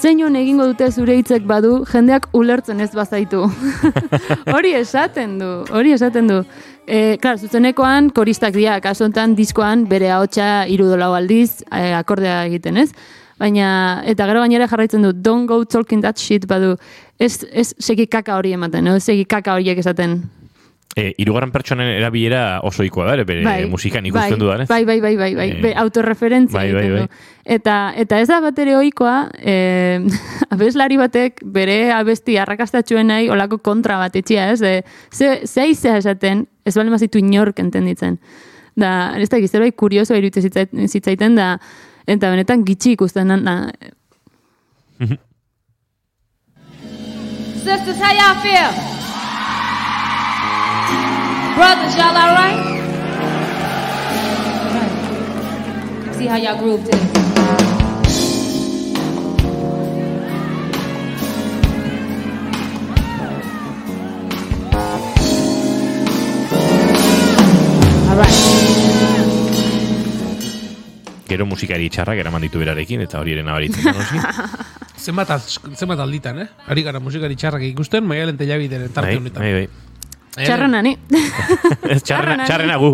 zein 0.00 0.22
egingo 0.40 0.64
dute 0.70 0.86
zure 0.90 1.18
hitzek 1.18 1.42
badu, 1.44 1.84
jendeak 1.84 2.30
ulertzen 2.32 2.80
ez 2.80 2.88
bazaitu. 2.96 3.42
hori 4.54 4.72
esaten 4.72 5.34
du, 5.36 5.48
hori 5.68 5.92
esaten 5.92 6.26
du. 6.26 6.38
E, 6.86 7.18
klar, 7.20 7.36
zuzenekoan 7.36 8.08
koristak 8.16 8.54
dira, 8.56 8.78
kasu 8.80 9.04
honetan 9.04 9.36
diskoan 9.36 9.84
bere 9.90 10.08
ahotsa 10.08 10.64
irudolau 10.72 11.10
aldiz 11.18 11.60
e, 11.68 11.92
akordea 11.98 12.46
egiten, 12.46 12.80
ez? 12.80 12.94
Baina, 13.36 13.68
eta 14.08 14.24
gero 14.32 14.46
gainera 14.46 14.70
jarraitzen 14.72 15.04
du, 15.04 15.12
don't 15.12 15.44
go 15.52 15.60
talking 15.68 16.00
that 16.00 16.16
shit 16.16 16.48
badu, 16.48 16.78
ez, 17.20 17.44
ez 17.52 17.74
segi 17.76 18.08
kaka 18.08 18.40
hori 18.40 18.56
ematen, 18.56 18.88
no? 18.88 18.96
segi 19.04 19.28
kaka 19.28 19.60
horiek 19.60 19.84
esaten. 19.84 20.22
E, 20.96 21.12
irugarren 21.20 21.52
pertsonen 21.52 21.86
erabilera 21.92 22.60
oso 22.66 22.82
ikoa 22.82 23.04
da, 23.06 23.12
ere, 23.18 23.24
bere 23.28 23.66
musikan 23.70 24.06
ikusten 24.08 24.32
bai, 24.34 24.40
dudan, 24.40 24.62
ez? 24.64 24.68
Bai, 24.70 24.84
bai, 24.88 24.96
bai, 25.00 25.14
bai, 25.20 25.34
bai, 25.36 25.48
Eh, 25.50 25.60
Be, 25.62 25.72
autorreferentzia 25.76 26.58
bai, 26.58 26.72
bai, 26.72 26.88
bai. 26.90 27.02
Eta, 27.44 27.74
eta 27.96 28.18
ez 28.20 28.28
da 28.28 28.40
bat 28.42 28.58
ere 28.58 28.74
ohikoa, 28.78 29.28
eh, 29.38 30.00
abeslari 30.54 30.96
batek 30.98 31.42
bere 31.44 31.92
abesti 31.92 32.38
arrakastatxuen 32.40 33.06
nahi 33.12 33.28
olako 33.30 33.60
kontra 33.62 33.98
bat 34.00 34.16
etxia, 34.16 34.50
ez? 34.52 34.60
De, 34.64 34.82
ze, 35.12 35.46
ze 35.46 35.66
aizea 35.68 35.98
esaten, 36.00 36.46
ez 36.64 36.74
bale 36.74 36.90
mazitu 36.90 37.20
inork 37.20 37.60
entenditzen. 37.62 38.18
Da, 38.78 39.12
ez 39.18 39.28
da, 39.28 39.38
zerbait 39.46 39.76
kurioso 39.76 40.16
iruditzen 40.16 40.48
zitzait- 40.48 40.86
zitzaiten, 40.88 41.36
da, 41.36 41.58
eta 42.06 42.30
benetan 42.32 42.64
gitxi 42.64 42.96
ikusten, 42.96 43.28
na, 43.44 43.60
Sisters, 47.68 48.00
how 48.00 48.12
y'all 48.14 48.40
feel? 48.40 49.07
Brothers, 51.58 51.96
y'all 51.96 52.16
all 52.16 52.34
right? 52.38 52.56
See 56.14 56.26
how 56.26 56.36
y'all 56.36 56.56
groove 56.58 56.84
to 56.84 56.90
this. 56.92 57.18
All 68.08 68.16
right. 68.16 68.36
Gero 71.28 71.44
musikari 71.44 71.90
txarrak 71.92 72.22
eraman 72.22 72.40
ditu 72.46 72.60
berarekin, 72.62 73.02
eta 73.04 73.20
hori 73.20 73.34
ere 73.36 73.42
nabaritzen 73.44 73.84
noski. 73.84 74.22
Zenbat, 75.08 75.30
az- 75.36 75.58
zenbat 75.78 76.00
alditan, 76.04 76.40
eh? 76.44 76.48
Ari 76.72 76.82
gara 76.86 77.00
musikari 77.00 77.36
txarrak 77.38 77.66
ikusten, 77.68 78.06
maialen 78.08 78.38
telabideren 78.40 78.92
tarte 78.96 79.18
honetan. 79.20 79.44
bai, 79.44 79.52
bai. 79.58 79.68
Txarrena 80.46 80.82
ni. 80.82 80.92
Ez 81.88 82.02
txarrena, 82.02 82.46
txarrena 82.46 82.76
gu. 82.78 82.92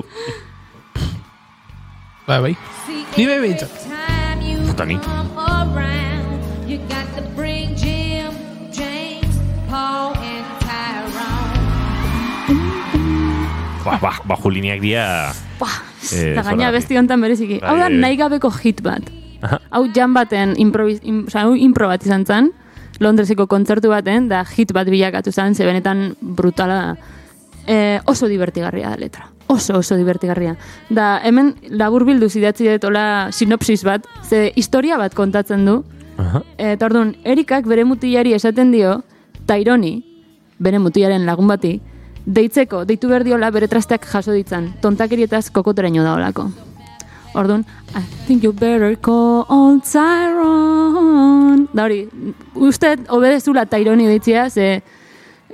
Bai, 2.27 2.41
bai. 2.41 2.55
Ni 3.17 3.27
bai 3.29 3.39
behintzat. 3.43 3.71
Puta 4.71 4.85
ni. 4.89 4.97
Ba, 13.85 13.99
ba, 14.01 14.13
bajo 14.25 14.49
lineak 14.49 14.81
dira... 14.81 15.33
Buah, 15.61 15.93
Eh, 16.13 16.35
eta 16.37 16.43
gaina 16.45 16.69
besti 16.69 16.99
honetan 17.01 17.21
bereziki. 17.25 17.57
Bai, 17.63 17.69
Hau 17.71 17.77
da 17.81 17.87
bai, 17.89 17.93
bai. 17.95 18.01
nahi 18.03 18.17
gabeko 18.21 18.51
hit 18.61 18.83
bat. 18.85 19.07
Aha. 19.41 19.57
Hau 19.73 19.87
jan 19.97 20.13
baten 20.13 20.53
improvis, 20.61 20.99
im, 21.03 21.23
oza, 21.29 21.47
impro 21.57 21.89
bat 21.89 22.05
izan 22.05 22.27
zen, 22.29 22.51
Londreseko 23.01 23.47
kontzertu 23.49 23.89
baten, 23.89 24.29
da 24.29 24.43
hit 24.45 24.73
bat 24.77 24.89
bilakatu 24.93 25.33
zen, 25.33 25.55
ze 25.57 25.65
benetan 25.65 26.13
brutala 26.21 26.77
da. 26.77 27.14
E, 27.67 28.01
oso 28.05 28.29
divertigarria 28.29 28.91
da 28.91 28.97
letra. 28.97 29.31
Oso, 29.47 29.79
oso 29.79 29.97
divertigarria. 29.97 30.57
Da, 30.89 31.21
hemen 31.25 31.55
labur 31.69 32.05
bildu 32.05 32.29
zidatzi 32.29 32.69
dut 32.69 32.85
hola 32.85 33.31
sinopsis 33.33 33.85
bat, 33.85 34.07
ze 34.25 34.53
historia 34.57 34.99
bat 34.99 35.15
kontatzen 35.15 35.65
du, 35.65 35.83
Aha. 36.19 36.43
Eta 36.59 36.87
orduan, 36.87 37.15
Erikak 37.27 37.67
bere 37.67 37.85
mutilari 37.87 38.35
esaten 38.37 38.71
dio, 38.75 39.01
Taironi, 39.49 39.97
bere 40.63 40.79
mutilaren 40.79 41.27
lagun 41.27 41.51
bati, 41.51 41.79
deitzeko, 42.25 42.85
deitu 42.89 43.11
behar 43.11 43.25
diola 43.27 43.51
bere 43.55 43.69
trasteak 43.69 44.07
jaso 44.09 44.33
ditzan, 44.33 44.73
tontakerietaz 44.83 45.49
kokoteraino 45.53 46.05
da 46.07 46.15
olako. 46.15 46.49
Orduan, 47.35 47.65
I 47.97 48.03
think 48.27 48.45
you 48.45 48.53
better 48.53 48.95
call 49.03 49.45
on 49.51 49.81
Tyrone. 49.83 51.67
Da 51.75 51.89
hori, 51.89 52.05
uste 52.55 52.95
obedezula 53.11 53.67
Taironi 53.67 54.07
deitzea, 54.07 54.49
ze 54.51 54.85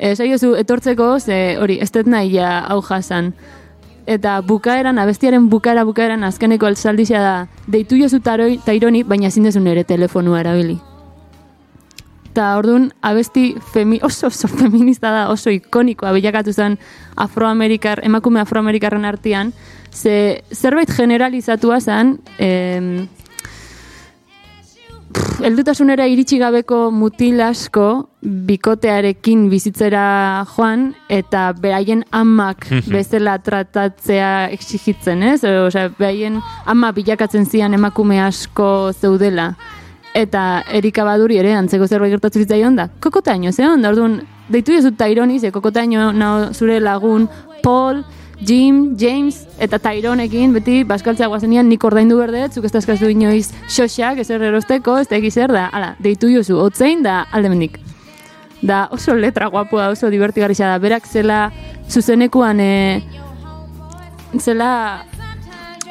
eh, 0.00 0.16
saiozu 0.16 0.54
etortzeko, 0.56 1.12
ze 1.20 1.56
hori, 1.60 1.78
ez 1.80 1.90
dut 1.92 2.08
nahi 2.08 2.32
ja 2.34 2.60
hau 2.66 2.80
jasan. 2.82 3.34
Eta 4.10 4.40
bukaeran, 4.42 4.98
abestiaren 4.98 5.48
bukaera 5.52 5.84
bukaeran 5.84 6.24
azkeneko 6.24 6.66
altzaldizia 6.66 7.20
da, 7.22 7.34
deitu 7.68 8.00
jozu 8.00 8.18
taroi, 8.24 8.56
taironi, 8.64 9.04
baina 9.04 9.28
ezin 9.28 9.44
dezun 9.46 9.68
ere 9.70 9.84
telefonua 9.84 10.40
erabili. 10.40 10.78
Eta 12.30 12.56
orduan, 12.56 12.88
abesti 13.02 13.52
femi, 13.74 14.00
oso 14.08 14.30
oso 14.32 14.48
feminista 14.48 15.12
da, 15.12 15.28
oso 15.30 15.52
ikonikoa 15.52 16.14
bilakatu 16.16 16.52
zen 16.52 16.78
afroamerikar, 17.16 18.00
emakume 18.06 18.40
afroamerikarren 18.40 19.04
artean, 19.04 19.52
ze 19.92 20.42
zerbait 20.54 20.90
generalizatua 20.96 21.80
zen, 21.80 22.18
em, 22.38 23.08
heldutasunera 25.40 26.06
iritsi 26.10 26.38
gabeko 26.40 26.90
mutil 26.92 27.40
asko 27.44 27.86
bikotearekin 28.20 29.46
bizitzera 29.50 30.44
joan 30.52 30.90
eta 31.08 31.50
beraien 31.56 32.04
amak 32.12 32.66
bezala 32.92 33.38
tratatzea 33.42 34.50
exigitzen, 34.54 35.22
ez? 35.22 35.40
Osea, 35.44 35.88
beraien 35.98 36.40
ama 36.66 36.92
bilakatzen 36.96 37.46
zian 37.46 37.74
emakume 37.74 38.20
asko 38.22 38.92
zeudela. 38.92 39.54
Eta 40.14 40.64
Erika 40.74 41.04
Baduri 41.06 41.38
ere 41.38 41.54
antzeko 41.54 41.86
zerbait 41.86 42.10
gertatu 42.10 42.42
zitzaion 42.42 42.76
da. 42.76 42.88
Kokotaino, 43.00 43.52
ze 43.52 43.66
onda, 43.66 43.92
orduan, 43.94 44.20
deitu 44.50 44.74
jozut 44.74 44.96
Taironi, 44.98 45.38
ze 45.38 45.52
kokotaino 45.54 46.10
nao 46.12 46.50
zure 46.52 46.80
lagun 46.82 47.28
Paul, 47.62 48.02
Jim, 48.46 48.96
James 48.98 49.44
eta 49.60 49.78
Tyronekin 49.78 50.54
beti 50.56 50.80
baskaltzea 50.88 51.28
guazenian 51.28 51.68
nik 51.68 51.84
ordaindu 51.84 52.16
berdet, 52.20 52.54
zuk 52.56 52.64
ez 52.64 52.72
dazkazu 52.72 53.10
inoiz 53.12 53.50
xoxak, 53.68 54.22
ezer 54.22 54.42
erosteko, 54.48 54.96
ez 55.02 55.08
da 55.10 55.18
egizer 55.18 55.52
da, 55.52 55.66
ala, 55.76 55.94
deitu 56.00 56.30
jozu, 56.32 56.56
otzein 56.60 57.04
da 57.04 57.26
aldemenik. 57.36 57.78
Da 58.62 58.86
oso 58.92 59.14
letra 59.16 59.48
guapua, 59.52 59.90
oso 59.92 60.08
divertigarria 60.12 60.72
da, 60.72 60.78
berak 60.80 61.08
zela 61.08 61.50
zuzenekuan 61.88 62.60
e, 62.60 62.72
zela 64.38 64.70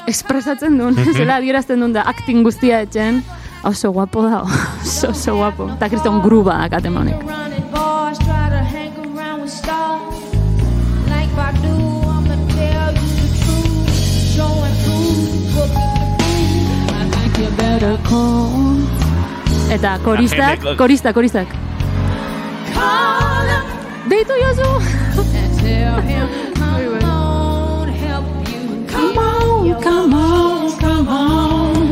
espresatzen 0.10 0.78
duen, 0.78 0.98
zela 1.14 1.38
adierazten 1.38 1.82
duen 1.82 1.94
da 1.94 2.08
acting 2.10 2.42
guztia 2.46 2.82
etxen, 2.86 3.22
oso 3.64 3.94
guapo 3.94 4.26
da, 4.26 4.42
oso, 4.86 5.14
oso 5.14 5.38
guapo. 5.38 5.70
Eta 5.78 5.94
kriston 5.94 6.22
gruba 6.26 6.64
akatema 6.66 7.06
honek. 7.06 7.49
Call. 17.80 18.80
Eta 19.72 20.00
koristak, 20.04 20.60
koristak, 20.78 21.14
koristak. 21.14 21.48
Deitu 24.10 24.34
jozu! 24.42 24.70
come 28.88 29.18
on. 29.18 29.82
Come 29.84 30.14
on, 30.14 30.72
come 30.80 31.10
on. 31.10 31.90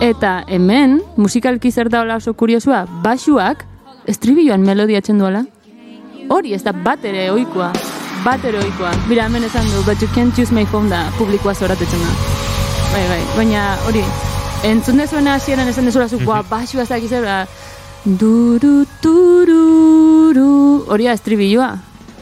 Eta 0.00 0.44
hemen, 0.46 1.00
musikalki 1.16 1.72
zer 1.72 1.88
da 1.90 2.00
hola 2.04 2.16
oso 2.16 2.32
kuriosua, 2.34 2.86
basuak 3.02 3.64
estribilloan 4.06 4.62
melodiatzen 4.62 5.18
duela. 5.18 5.42
Hori 6.30 6.54
ez 6.54 6.62
da 6.62 6.72
bat 6.72 7.04
ere 7.04 7.30
oikoa. 7.32 7.72
Bat 8.24 8.44
ere 8.44 8.62
oikoa. 8.62 8.92
Bira, 9.08 9.26
hemen 9.26 9.44
esan 9.44 9.66
du, 9.72 9.82
but 9.84 10.00
you 10.00 10.08
can't 10.14 10.38
use 10.38 10.54
my 10.54 10.64
phone 10.66 10.88
da, 10.88 11.08
publikoa 11.18 11.54
zoratetzen 11.54 12.06
da. 12.06 12.47
Bai, 12.92 13.04
bai, 13.08 13.22
baina 13.36 13.62
hori, 13.86 14.02
entzun 14.64 14.96
dezuena 15.00 15.34
hasieran 15.36 15.68
esan 15.68 15.88
dezula 15.88 16.08
zu, 16.08 16.18
boa, 16.24 16.42
basua 16.42 16.82
ez 16.82 16.88
dakiz 16.88 17.10
ba, 17.24 17.42
duru, 18.04 18.86
tururu, 19.02 20.84
hori 20.88 21.04
da 21.08 21.16
estribilloa. 21.18 21.68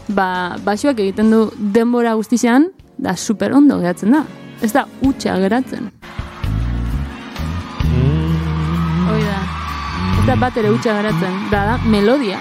Ba, 0.09 0.57
basuak 0.64 1.00
egiten 1.02 1.31
du 1.31 1.46
denbora 1.57 2.14
guztizean, 2.18 2.70
da 2.98 3.16
super 3.16 3.52
ondo 3.52 3.79
geratzen 3.81 4.14
da. 4.14 4.24
Ez 4.62 4.72
da 4.72 4.87
utxa 5.05 5.37
geratzen. 5.42 5.90
Hoi 9.07 9.22
da. 9.22 9.40
Ez 10.18 10.26
da 10.26 10.37
bat 10.40 10.57
ere 10.57 10.70
utxa 10.74 10.94
geratzen. 10.98 11.40
Da, 11.50 11.64
da, 11.72 11.79
melodia. 11.90 12.38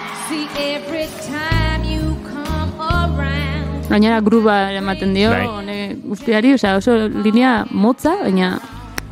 Gainera 3.90 4.22
gruba 4.22 4.56
ematen 4.74 5.14
dio, 5.14 5.30
Bai. 5.30 5.65
Hone 5.86 6.02
guztiari, 6.04 6.54
osea, 6.54 6.76
oso 6.78 7.08
linea 7.10 7.66
motza, 7.72 8.16
baina 8.22 8.60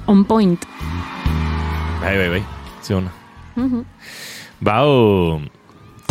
on 0.08 0.26
point. 0.26 0.66
Bai, 2.02 2.18
bai, 2.18 2.30
bai. 2.30 2.44
Zion. 2.84 3.10
Ba, 4.62 4.80
hau... 4.80 5.42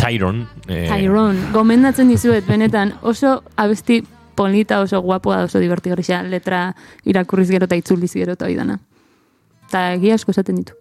Tyron. 0.03 0.47
Eh, 0.67 0.89
Tyrone, 0.89 1.39
gomendatzen 1.53 2.09
dizuet, 2.11 2.43
benetan, 2.43 2.93
oso 3.01 3.43
abesti 3.55 4.01
polita, 4.35 4.81
oso 4.81 4.99
guapoa, 4.99 5.45
oso 5.45 5.61
divertigarria, 5.63 6.23
letra 6.27 6.73
irakurriz 7.05 7.47
gero 7.47 7.69
eta 7.69 7.77
itzuliz 7.79 8.11
gero 8.11 8.33
eta 8.35 8.49
hori 8.49 8.57
dana. 8.59 8.79
Eta 9.69 9.93
egia 9.93 10.17
asko 10.19 10.35
esaten 10.35 10.59
ditu. 10.59 10.75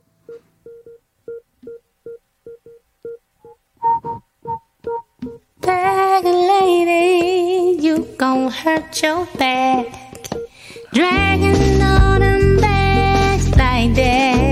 Bag 5.62 6.24
lady, 6.24 7.80
you 7.80 8.04
gon' 8.18 8.50
hurt 8.50 9.00
your 9.00 9.26
back. 9.38 9.86
Dragging 10.92 11.80
on 11.80 12.20
them 12.20 12.56
bags 12.60 13.48
like 13.56 13.94
that. 13.94 14.51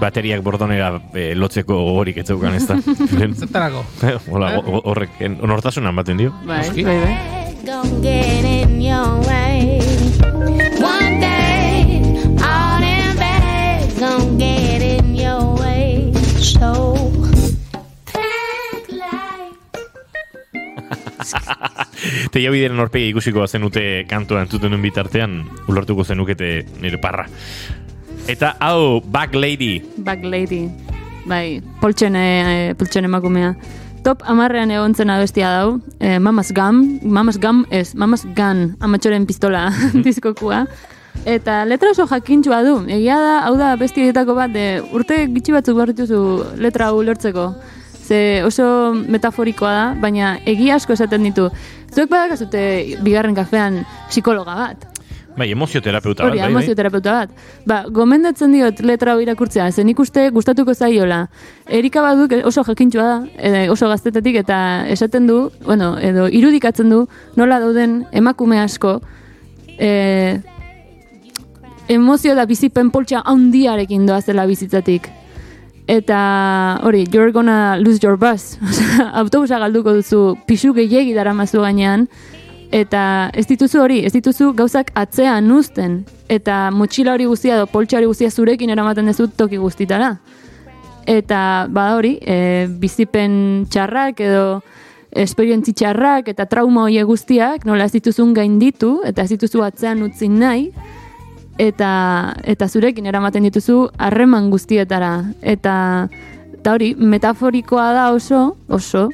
bateriak 0.00 0.42
bordonera 0.44 0.90
e, 1.14 1.30
lotzeko 1.38 1.78
gogorik 1.88 2.20
ez 2.22 2.26
zeukan, 2.28 2.58
ez 2.58 2.66
da? 2.68 2.76
Zertarako? 3.42 3.84
Eh, 4.02 4.16
hola, 4.30 4.52
horrek, 4.84 5.18
onortasunan 5.40 5.94
ematen 5.94 6.24
dio. 6.24 6.34
Bai, 6.46 6.62
bai, 6.82 7.00
bai. 7.06 7.16
Te 22.36 22.42
jau 22.42 22.50
bideren 22.52 22.80
orpegi 22.82 23.08
ikusiko 23.14 23.40
bazen 23.40 23.64
ute 23.64 23.82
kantoa 24.10 24.42
entzuten 24.44 24.74
duen 24.74 24.82
bitartean, 24.84 25.38
ulertuko 25.72 26.04
zenukete 26.04 26.50
nire 26.82 27.00
parra. 27.00 27.24
Eta 28.26 28.56
hau, 28.58 29.00
Back 29.06 29.34
Lady. 29.34 29.80
Back 29.98 30.24
Lady. 30.24 30.68
Bai, 31.26 31.62
poltsen, 31.80 32.16
e, 32.16 32.74
poltsen 32.74 33.06
emakumea. 33.06 33.54
Top 34.02 34.22
amarrean 34.26 34.70
egon 34.70 34.94
zen 34.94 35.10
abestia 35.10 35.52
dau. 35.54 35.78
E, 36.00 36.18
Mamas 36.18 36.50
Gum. 36.52 36.98
Mamas 37.02 37.38
Gum 37.38 37.64
ez, 37.70 37.94
Mamas 37.94 38.24
Gun. 38.34 38.76
Amatxoren 38.80 39.26
pistola 39.26 39.68
diskokua. 40.06 40.64
Eta 41.24 41.64
letra 41.66 41.92
oso 41.94 42.08
jakintxua 42.10 42.64
du. 42.66 42.74
Egia 42.90 43.20
da, 43.22 43.38
hau 43.46 43.54
da 43.58 43.76
besti 43.78 44.02
horietako 44.02 44.34
bat, 44.34 44.50
de, 44.50 44.66
urte 44.94 45.22
gitxi 45.30 45.54
batzuk 45.54 45.78
behar 45.78 45.94
dituzu 45.94 46.20
letra 46.58 46.90
hau 46.90 46.98
ulertzeko. 46.98 47.52
Ze 48.06 48.42
oso 48.46 48.66
metaforikoa 49.06 49.72
da, 49.74 49.86
baina 50.02 50.36
egia 50.46 50.80
asko 50.80 50.98
esaten 50.98 51.30
ditu. 51.30 51.46
Zuek 51.94 52.10
badakazute 52.10 52.66
bigarren 53.06 53.38
kafean 53.38 53.84
psikologa 54.10 54.58
bat. 54.58 54.86
Bai, 55.36 55.50
emozioterapeuta 55.52 56.24
bat, 56.24 56.30
Hori, 56.30 56.38
bai, 56.40 56.46
bai. 56.46 56.52
emozioterapeuta 56.54 57.12
bat. 57.12 57.32
Ba, 57.68 57.82
gomendatzen 57.92 58.54
diot 58.56 58.80
letra 58.80 59.12
hau 59.12 59.20
irakurtzea, 59.20 59.68
zen 59.70 59.90
ikuste 59.92 60.30
gustatuko 60.32 60.74
zaiola. 60.74 61.26
Erika 61.68 62.00
baduk 62.04 62.32
oso 62.48 62.64
jakintxua 62.64 63.04
da, 63.04 63.18
e, 63.36 63.68
oso 63.70 63.90
gaztetetik, 63.92 64.40
eta 64.40 64.58
esaten 64.88 65.26
du, 65.28 65.50
bueno, 65.66 65.94
edo 66.00 66.26
irudikatzen 66.32 66.88
du, 66.90 67.04
nola 67.36 67.60
dauden 67.60 68.06
emakume 68.16 68.62
asko, 68.62 69.00
e, 69.76 70.40
emozio 71.92 72.34
da 72.34 72.46
bizipen 72.48 72.90
poltsa 72.90 73.20
handiarekin 73.26 74.06
doazela 74.08 74.46
bizitzatik. 74.48 75.10
Eta 75.86 76.80
hori, 76.82 77.04
you're 77.12 77.30
gonna 77.30 77.76
lose 77.78 78.00
your 78.02 78.16
bus. 78.16 78.56
Autobusa 79.20 79.60
galduko 79.62 79.92
duzu 79.94 80.22
pisu 80.46 80.72
gehiegi 80.74 81.12
daramazu 81.14 81.60
gainean, 81.62 82.08
eta 82.72 83.30
ez 83.34 83.46
dituzu 83.46 83.80
hori, 83.82 84.00
ez 84.04 84.12
dituzu 84.14 84.52
gauzak 84.56 84.90
atzean 84.94 85.50
uzten, 85.52 86.00
eta 86.28 86.70
motxila 86.74 87.14
hori 87.14 87.26
guztia 87.26 87.56
edo 87.56 87.66
poltsa 87.70 87.98
hori 87.98 88.08
guztia 88.10 88.30
zurekin 88.30 88.70
eramaten 88.70 89.06
dezu 89.06 89.28
toki 89.28 89.60
guztitara. 89.62 90.16
Eta 91.06 91.40
bada 91.70 91.96
hori, 91.96 92.16
e, 92.20 92.66
bizipen 92.80 93.66
txarrak 93.70 94.20
edo 94.20 94.46
esperientzi 95.16 95.72
txarrak 95.72 96.28
eta 96.28 96.48
trauma 96.50 96.84
horiek 96.88 97.06
guztiak, 97.06 97.64
nola 97.64 97.86
ez 97.86 97.94
dituzun 97.94 98.34
gainditu, 98.34 99.00
eta 99.06 99.22
ez 99.22 99.30
dituzu 99.36 99.62
atzean 99.62 100.02
utzi 100.02 100.28
nahi, 100.28 100.70
eta 101.58 102.34
eta 102.44 102.68
zurekin 102.68 103.06
eramaten 103.06 103.46
dituzu 103.46 103.86
harreman 103.98 104.50
guztietara. 104.50 105.22
Eta 105.40 106.08
eta 106.58 106.74
hori 106.74 106.94
metaforikoa 106.98 107.92
da 107.94 108.10
oso 108.12 108.56
oso 108.68 109.08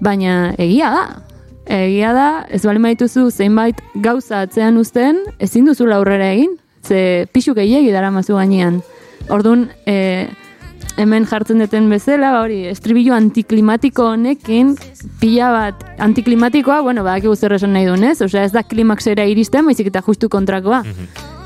baina 0.00 0.54
egia 0.56 0.90
da 0.94 1.27
egia 1.68 2.12
da 2.16 2.28
ez 2.48 2.62
bali 2.64 2.80
dituzu 2.94 3.30
zeinbait 3.30 3.80
gauza 3.94 4.42
atzean 4.42 4.76
uzten 4.76 5.20
ezin 5.38 5.66
duzu 5.68 5.90
aurrera 5.92 6.32
egin 6.32 6.56
ze 6.82 7.26
pixu 7.32 7.54
gehiegi 7.54 7.92
daramazu 7.92 8.34
gainean 8.34 8.82
ordun 9.28 9.68
e, 9.86 10.28
hemen 10.98 11.26
jartzen 11.30 11.62
duten 11.62 11.88
bezala, 11.90 12.32
ba 12.34 12.42
hori, 12.42 12.58
estribillo 12.72 13.14
antiklimatiko 13.14 14.08
honekin, 14.14 14.74
pila 15.20 15.50
bat 15.54 15.84
antiklimatikoa, 16.02 16.80
bueno, 16.82 17.04
ba, 17.06 17.18
zer 17.20 17.54
esan 17.54 17.72
nahi 17.72 17.86
duen, 17.86 18.04
ez? 18.04 18.20
Osea, 18.22 18.44
ez 18.44 18.52
da 18.52 18.62
klimaxera 18.62 19.24
iristen, 19.24 19.64
baizik 19.66 19.92
eta 19.92 20.02
justu 20.02 20.28
kontrakoa. 20.28 20.82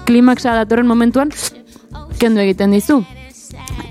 Klimaxa 0.06 0.54
datorren 0.56 0.86
momentuan, 0.86 1.30
kendu 2.18 2.40
egiten 2.40 2.72
dizu. 2.72 3.02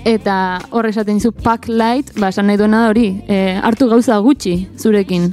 Eta 0.04 0.58
hor 0.70 0.88
esaten 0.88 1.20
dizu 1.20 1.30
pack 1.32 1.68
light, 1.68 2.10
ba, 2.18 2.32
esan 2.34 2.50
nahi 2.50 2.58
duena 2.58 2.88
hori, 2.88 3.08
e, 3.28 3.58
hartu 3.62 3.88
gauza 3.88 4.18
gutxi 4.18 4.66
zurekin. 4.78 5.30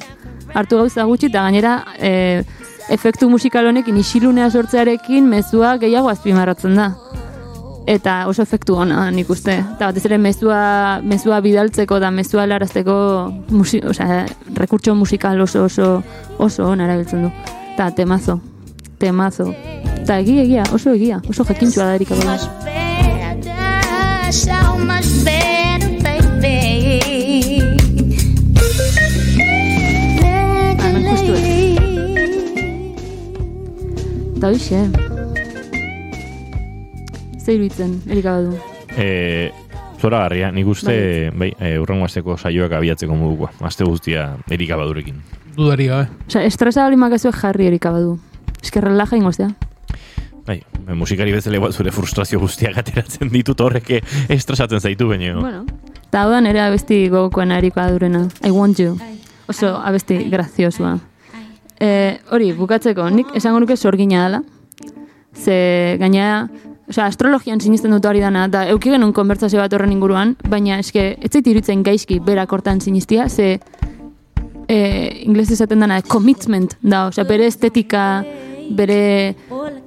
Hartu 0.54 0.80
gauza 0.82 1.06
gutxi 1.06 1.30
eta 1.30 1.44
gainera 1.46 1.74
e, 1.98 2.44
efektu 2.90 3.30
musikal 3.30 3.68
honekin 3.70 3.98
isilunea 4.02 4.50
sortzearekin 4.50 5.28
mezua 5.30 5.76
gehiago 5.82 6.10
azpimarratzen 6.10 6.76
da. 6.80 6.90
Eta 7.90 8.20
oso 8.30 8.44
efektu 8.46 8.76
ona 8.78 9.08
nik 9.12 9.30
uste. 9.34 9.56
Eta 9.60 9.90
batez 9.90 10.06
ere 10.06 10.20
mezua, 10.22 11.00
mezua 11.02 11.40
bidaltzeko 11.42 12.00
da 12.00 12.12
mezua 12.14 12.46
helarazteko 12.46 12.98
musi, 13.50 13.82
osea, 13.82 14.26
rekurtso 14.58 14.96
musikal 14.96 15.42
oso 15.42 15.66
oso 15.66 15.92
oso 16.38 16.68
ona 16.70 16.86
erabiltzen 16.86 17.26
du. 17.26 17.32
Eta 17.74 17.92
temazo, 17.98 18.40
temazo. 19.00 19.50
Eta 19.96 20.20
egia, 20.20 20.44
egia, 20.44 20.68
oso 20.74 20.94
egia, 20.94 21.22
oso 21.30 21.48
jakintxua 21.50 21.90
da 21.90 21.96
erika 22.02 22.79
Eta 34.39 34.54
hoxe. 34.56 34.78
Zer 37.43 37.58
iruditzen, 37.58 37.97
erika 38.08 38.38
badu. 38.38 38.54
E, 38.95 39.49
zora 39.99 40.21
garria, 40.21 40.47
nik 40.56 40.69
uste, 40.71 40.93
bai, 41.36 41.49
e, 41.60 41.73
urrengo 41.84 42.08
asteko 42.08 42.38
saioak 42.39 42.78
abiatzeko 42.78 43.17
modukoa. 43.19 43.49
Aste 43.67 43.84
guztia 43.84 44.30
erika 44.47 44.78
badurekin. 44.80 45.17
Dudari 45.58 45.89
gabe. 45.91 46.08
Osea, 46.30 46.45
estresa 46.47 46.86
hori 46.88 46.95
makazuek 47.02 47.36
jarri 47.36 47.67
erika 47.67 47.91
badu. 47.91 48.15
Esker 48.63 48.88
relaja 48.88 49.19
ingoztea. 49.19 49.49
Bai, 50.47 50.62
e, 50.88 50.95
musikari 50.95 51.36
bezala 51.36 51.60
igual 51.60 51.75
zure 51.75 51.91
frustrazio 51.91 52.39
guztiak 52.39 52.80
ateratzen 52.80 53.36
ditut 53.36 53.60
horrek 53.60 53.91
estresatzen 54.30 54.80
zaitu 54.80 55.12
baino. 55.12 55.36
Bueno. 55.43 55.65
Eta 56.06 56.23
hau 56.23 56.32
da 56.32 56.39
nire 56.39 56.63
abesti 56.63 57.10
gogokoena 57.12 57.60
erikoa 57.60 57.91
durena. 57.91 58.23
I 58.39 58.56
want 58.56 58.80
you. 58.80 58.95
Oso 59.52 59.75
abesti 59.84 60.30
graziosua. 60.32 60.95
E, 61.80 62.20
hori, 62.36 62.52
bukatzeko, 62.58 63.08
nik 63.10 63.32
esango 63.39 63.62
nuke 63.63 63.78
sorgina 63.78 64.26
dela. 64.26 64.42
Ze 65.34 65.96
gaina, 66.00 66.50
osea, 66.89 67.06
astrologian 67.06 67.62
sinisten 67.62 67.94
dut 67.96 68.06
hori 68.06 68.20
dana, 68.20 68.48
da 68.52 68.65
euki 68.74 68.92
genuen 68.92 69.13
konbertsazio 69.15 69.62
bat 69.62 69.74
horren 69.74 69.94
inguruan, 69.96 70.36
baina 70.50 70.80
eske, 70.84 71.13
ez 71.22 71.32
zait 71.32 71.48
iruditzen 71.48 71.86
gaizki 71.86 72.20
berak 72.20 72.52
hortan 72.52 72.82
sinistia, 72.82 73.30
ze 73.30 73.60
e, 74.68 74.78
inglés 75.24 75.52
esaten 75.56 75.80
dana 75.80 76.02
commitment 76.02 76.76
da, 76.82 77.08
osea, 77.13 77.24
bere 77.30 77.48
estetika, 77.48 78.26
bere 78.76 79.00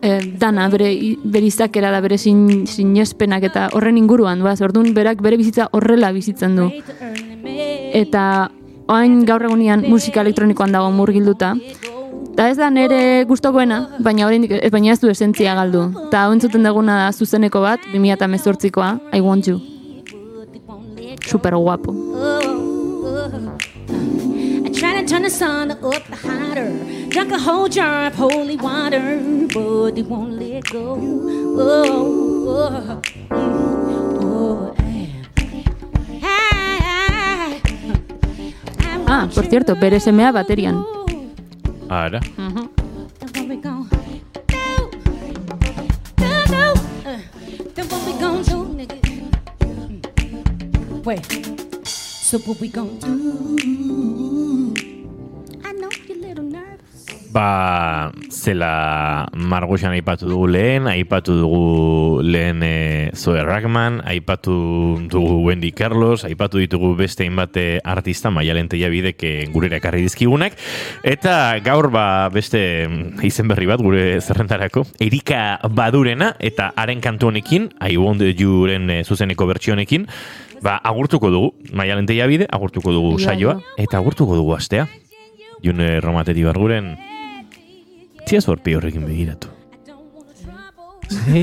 e, 0.01 0.17
dana, 0.41 0.71
bere, 0.73 0.89
bere 1.25 1.47
izakera 1.47 1.93
da, 1.93 2.01
bere 2.01 2.19
sin, 2.19 2.65
sinespenak 2.67 3.45
eta 3.51 3.69
horren 3.77 4.01
inguruan, 4.01 4.41
duaz, 4.41 4.61
orduan 4.65 4.95
berak 4.95 5.21
bere 5.23 5.37
bizitza 5.37 5.69
horrela 5.77 6.13
bizitzen 6.17 6.57
du. 6.57 6.71
Eta 7.93 8.25
oain 8.93 9.23
gaur 9.29 9.43
egunean 9.49 9.87
musika 9.89 10.21
elektronikoan 10.23 10.77
dago 10.77 10.93
murgilduta, 10.95 11.57
Eta 12.33 12.47
ez 12.49 12.57
da 12.57 12.71
nere 12.73 13.27
gustokoena, 13.29 13.77
baina 14.01 14.25
oraindik 14.25 14.55
baina 14.73 14.95
ez 14.95 15.01
du 15.03 15.11
esentzia 15.13 15.53
galdu. 15.55 15.83
Eta 16.07 16.23
hau 16.25 16.33
entzuten 16.33 16.65
duguna 16.65 16.95
da 17.03 17.11
zuzeneko 17.13 17.61
bat, 17.61 17.85
2018koa, 17.93 18.89
I 19.13 19.21
want 19.21 19.47
you. 19.47 19.61
Super 21.29 21.53
guapo. 21.59 21.93
Turn 25.13 25.25
the 25.25 25.31
sun 25.31 25.73
up 25.73 25.83
hotter. 26.25 26.71
Drunk 27.11 27.33
a 27.33 27.39
whole 27.39 27.69
jar 27.69 28.07
of 28.07 28.15
holy 28.15 28.57
water, 28.57 29.19
but 29.53 29.95
they 29.95 30.03
won't 30.03 30.39
let 30.41 30.65
go. 30.71 30.97
Oh, 31.59 33.01
oh, 33.31 33.82
Ah, 39.15 39.29
por 39.35 39.45
cierto, 39.45 39.77
BSMA 39.77 40.33
Baterian. 40.33 40.83
Ahora. 41.91 42.19
Uh 42.39 42.49
-huh. 42.49 42.83
Ba, 57.33 58.13
zela 58.29 59.29
Margoxan 59.33 59.95
aipatu 59.97 60.29
dugu 60.29 60.47
lehen, 60.53 60.87
aipatu 60.87 61.35
dugu 61.41 62.23
lehen 62.23 62.63
e, 62.63 63.11
Zoe 63.17 63.43
Rackman, 63.43 64.03
aipatu 64.05 65.01
dugu 65.11 65.41
Wendy 65.47 65.73
Carlos, 65.73 66.25
aipatu 66.29 66.61
ditugu 66.61 66.95
beste 66.97 67.25
hainbate 67.25 67.81
artista, 67.85 68.31
maialen 68.31 68.69
bidek 68.69 69.23
e, 69.25 69.33
gurera 69.53 69.79
ekarri 69.81 70.03
dizkigunak, 70.05 70.59
eta 71.03 71.59
gaur 71.65 71.91
ba 71.91 72.29
beste 72.29 72.87
mm, 72.89 73.25
izen 73.25 73.49
berri 73.49 73.67
bat 73.67 73.81
gure 73.81 74.21
zerrentarako, 74.21 74.85
Erika 75.01 75.59
Badurena, 75.71 76.35
eta 76.39 76.73
haren 76.77 77.01
kantu 77.01 77.33
honekin, 77.33 77.71
I 77.81 77.97
Want 77.97 78.21
You-ren 78.23 78.91
e, 78.91 79.03
zuzeneko 79.05 79.47
bertsionekin, 79.47 80.07
ba, 80.63 80.77
agurtuko 80.79 81.31
dugu, 81.31 81.55
maialen 81.73 82.07
bide, 82.07 82.47
agurtuko 82.51 82.93
dugu 82.93 83.19
saioa, 83.19 83.61
eta 83.79 83.99
agurtuko 83.99 84.37
dugu 84.37 84.55
astea. 84.55 84.87
June 85.63 86.01
Romateti 86.01 86.43
barguren, 86.43 86.97
Tia 88.27 88.41
zorpi 88.41 88.75
horrekin 88.79 89.05
begiratu. 89.07 89.49
Sí? 91.13 91.43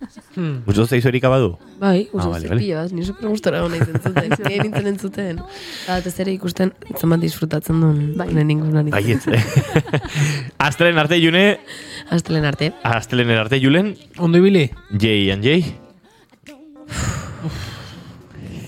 Gustatu 0.66 0.86
zaizu 0.86 1.08
erika 1.10 1.28
badu? 1.32 1.56
Bai, 1.80 2.04
Ah, 2.12 2.16
uso 2.18 2.30
vale, 2.30 2.46
ah, 2.46 2.50
vale. 2.52 2.60
pila 2.60 2.82
bat, 2.84 2.92
ni 2.94 3.02
super 3.04 3.28
gustora 3.28 3.62
hona 3.64 3.80
entzuten. 3.80 4.30
Ni 4.46 4.58
nintzen 4.62 4.86
entzuten. 4.92 5.40
Eta 5.90 6.12
ere 6.22 6.32
ikusten, 6.36 6.70
zenbat 7.00 7.20
disfrutatzen 7.24 7.80
duen 7.82 7.98
Bai. 8.20 8.28
honen 8.30 8.52
inguruan. 8.54 8.90
Baietz. 8.94 9.26
Astelen 10.68 10.98
arte 11.02 11.18
june, 11.20 11.44
Astelen 12.14 12.44
arte. 12.46 12.70
astelen 12.84 13.30
arte 13.38 13.58
julen, 13.60 13.96
Ondo 14.18 14.38
ibili? 14.38 14.68
J 14.92 15.32
and 15.34 15.42
J. 15.44 15.56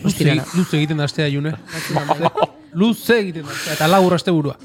Luze, 0.03 0.17
Ostirala. 0.17 0.45
luze 0.57 0.77
egiten 0.81 0.99
da 0.99 1.05
astea 1.07 1.29
june. 1.31 1.53
luze 2.75 3.19
egiten 3.21 3.45
da 3.47 3.53
astea, 3.55 3.75
eta 3.77 3.87
labur 3.87 4.15
aste 4.19 4.33
burua. 4.35 4.57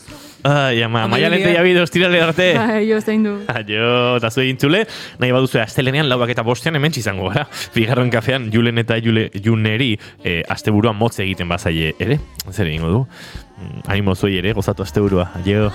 Ai, 0.44 0.82
ama, 0.84 1.06
Ondo 1.06 1.16
maia 1.16 1.30
lente 1.30 1.44
ibilia. 1.50 1.60
jabido 1.60 1.84
estirale 1.84 2.22
arte. 2.22 2.54
Jo, 2.90 3.02
zein 3.02 3.24
du. 3.24 3.34
Aio, 3.52 4.18
eta 4.18 4.30
zu 4.32 4.42
egin 4.42 4.58
txule, 4.62 4.84
nahi 5.20 5.32
baduzu 5.36 5.60
astelenean 5.60 6.08
lauak 6.10 6.30
eta 6.32 6.44
bostean 6.48 6.76
hemen 6.78 6.94
izango 6.96 7.30
gara. 7.30 7.48
Bigarren 7.76 8.10
kafean 8.14 8.50
Julen 8.54 8.78
eta 8.78 9.00
Jule, 9.04 9.30
Juneri 9.44 9.96
e, 10.24 10.44
asteburuan 10.48 10.96
motz 10.96 11.18
egiten 11.20 11.50
bazaie 11.50 11.94
ere. 12.00 12.20
Zer 12.52 12.68
egingo 12.68 12.90
du? 12.94 13.02
Mm, 13.58 13.88
Animo 13.88 14.16
zuei 14.16 14.38
ere, 14.38 14.54
gozatu 14.54 14.84
asteburua. 14.86 15.32
Aio. 15.44 15.72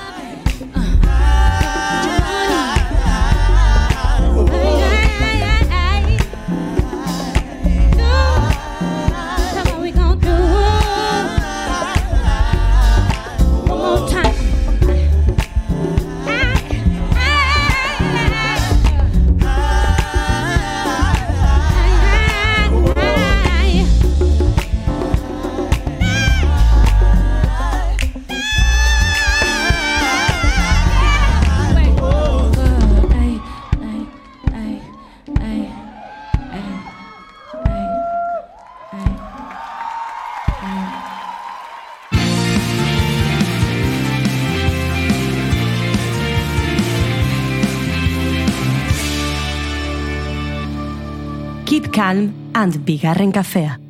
And 52.62 52.78
bigarren 52.86 53.32
kafea. 53.32 53.81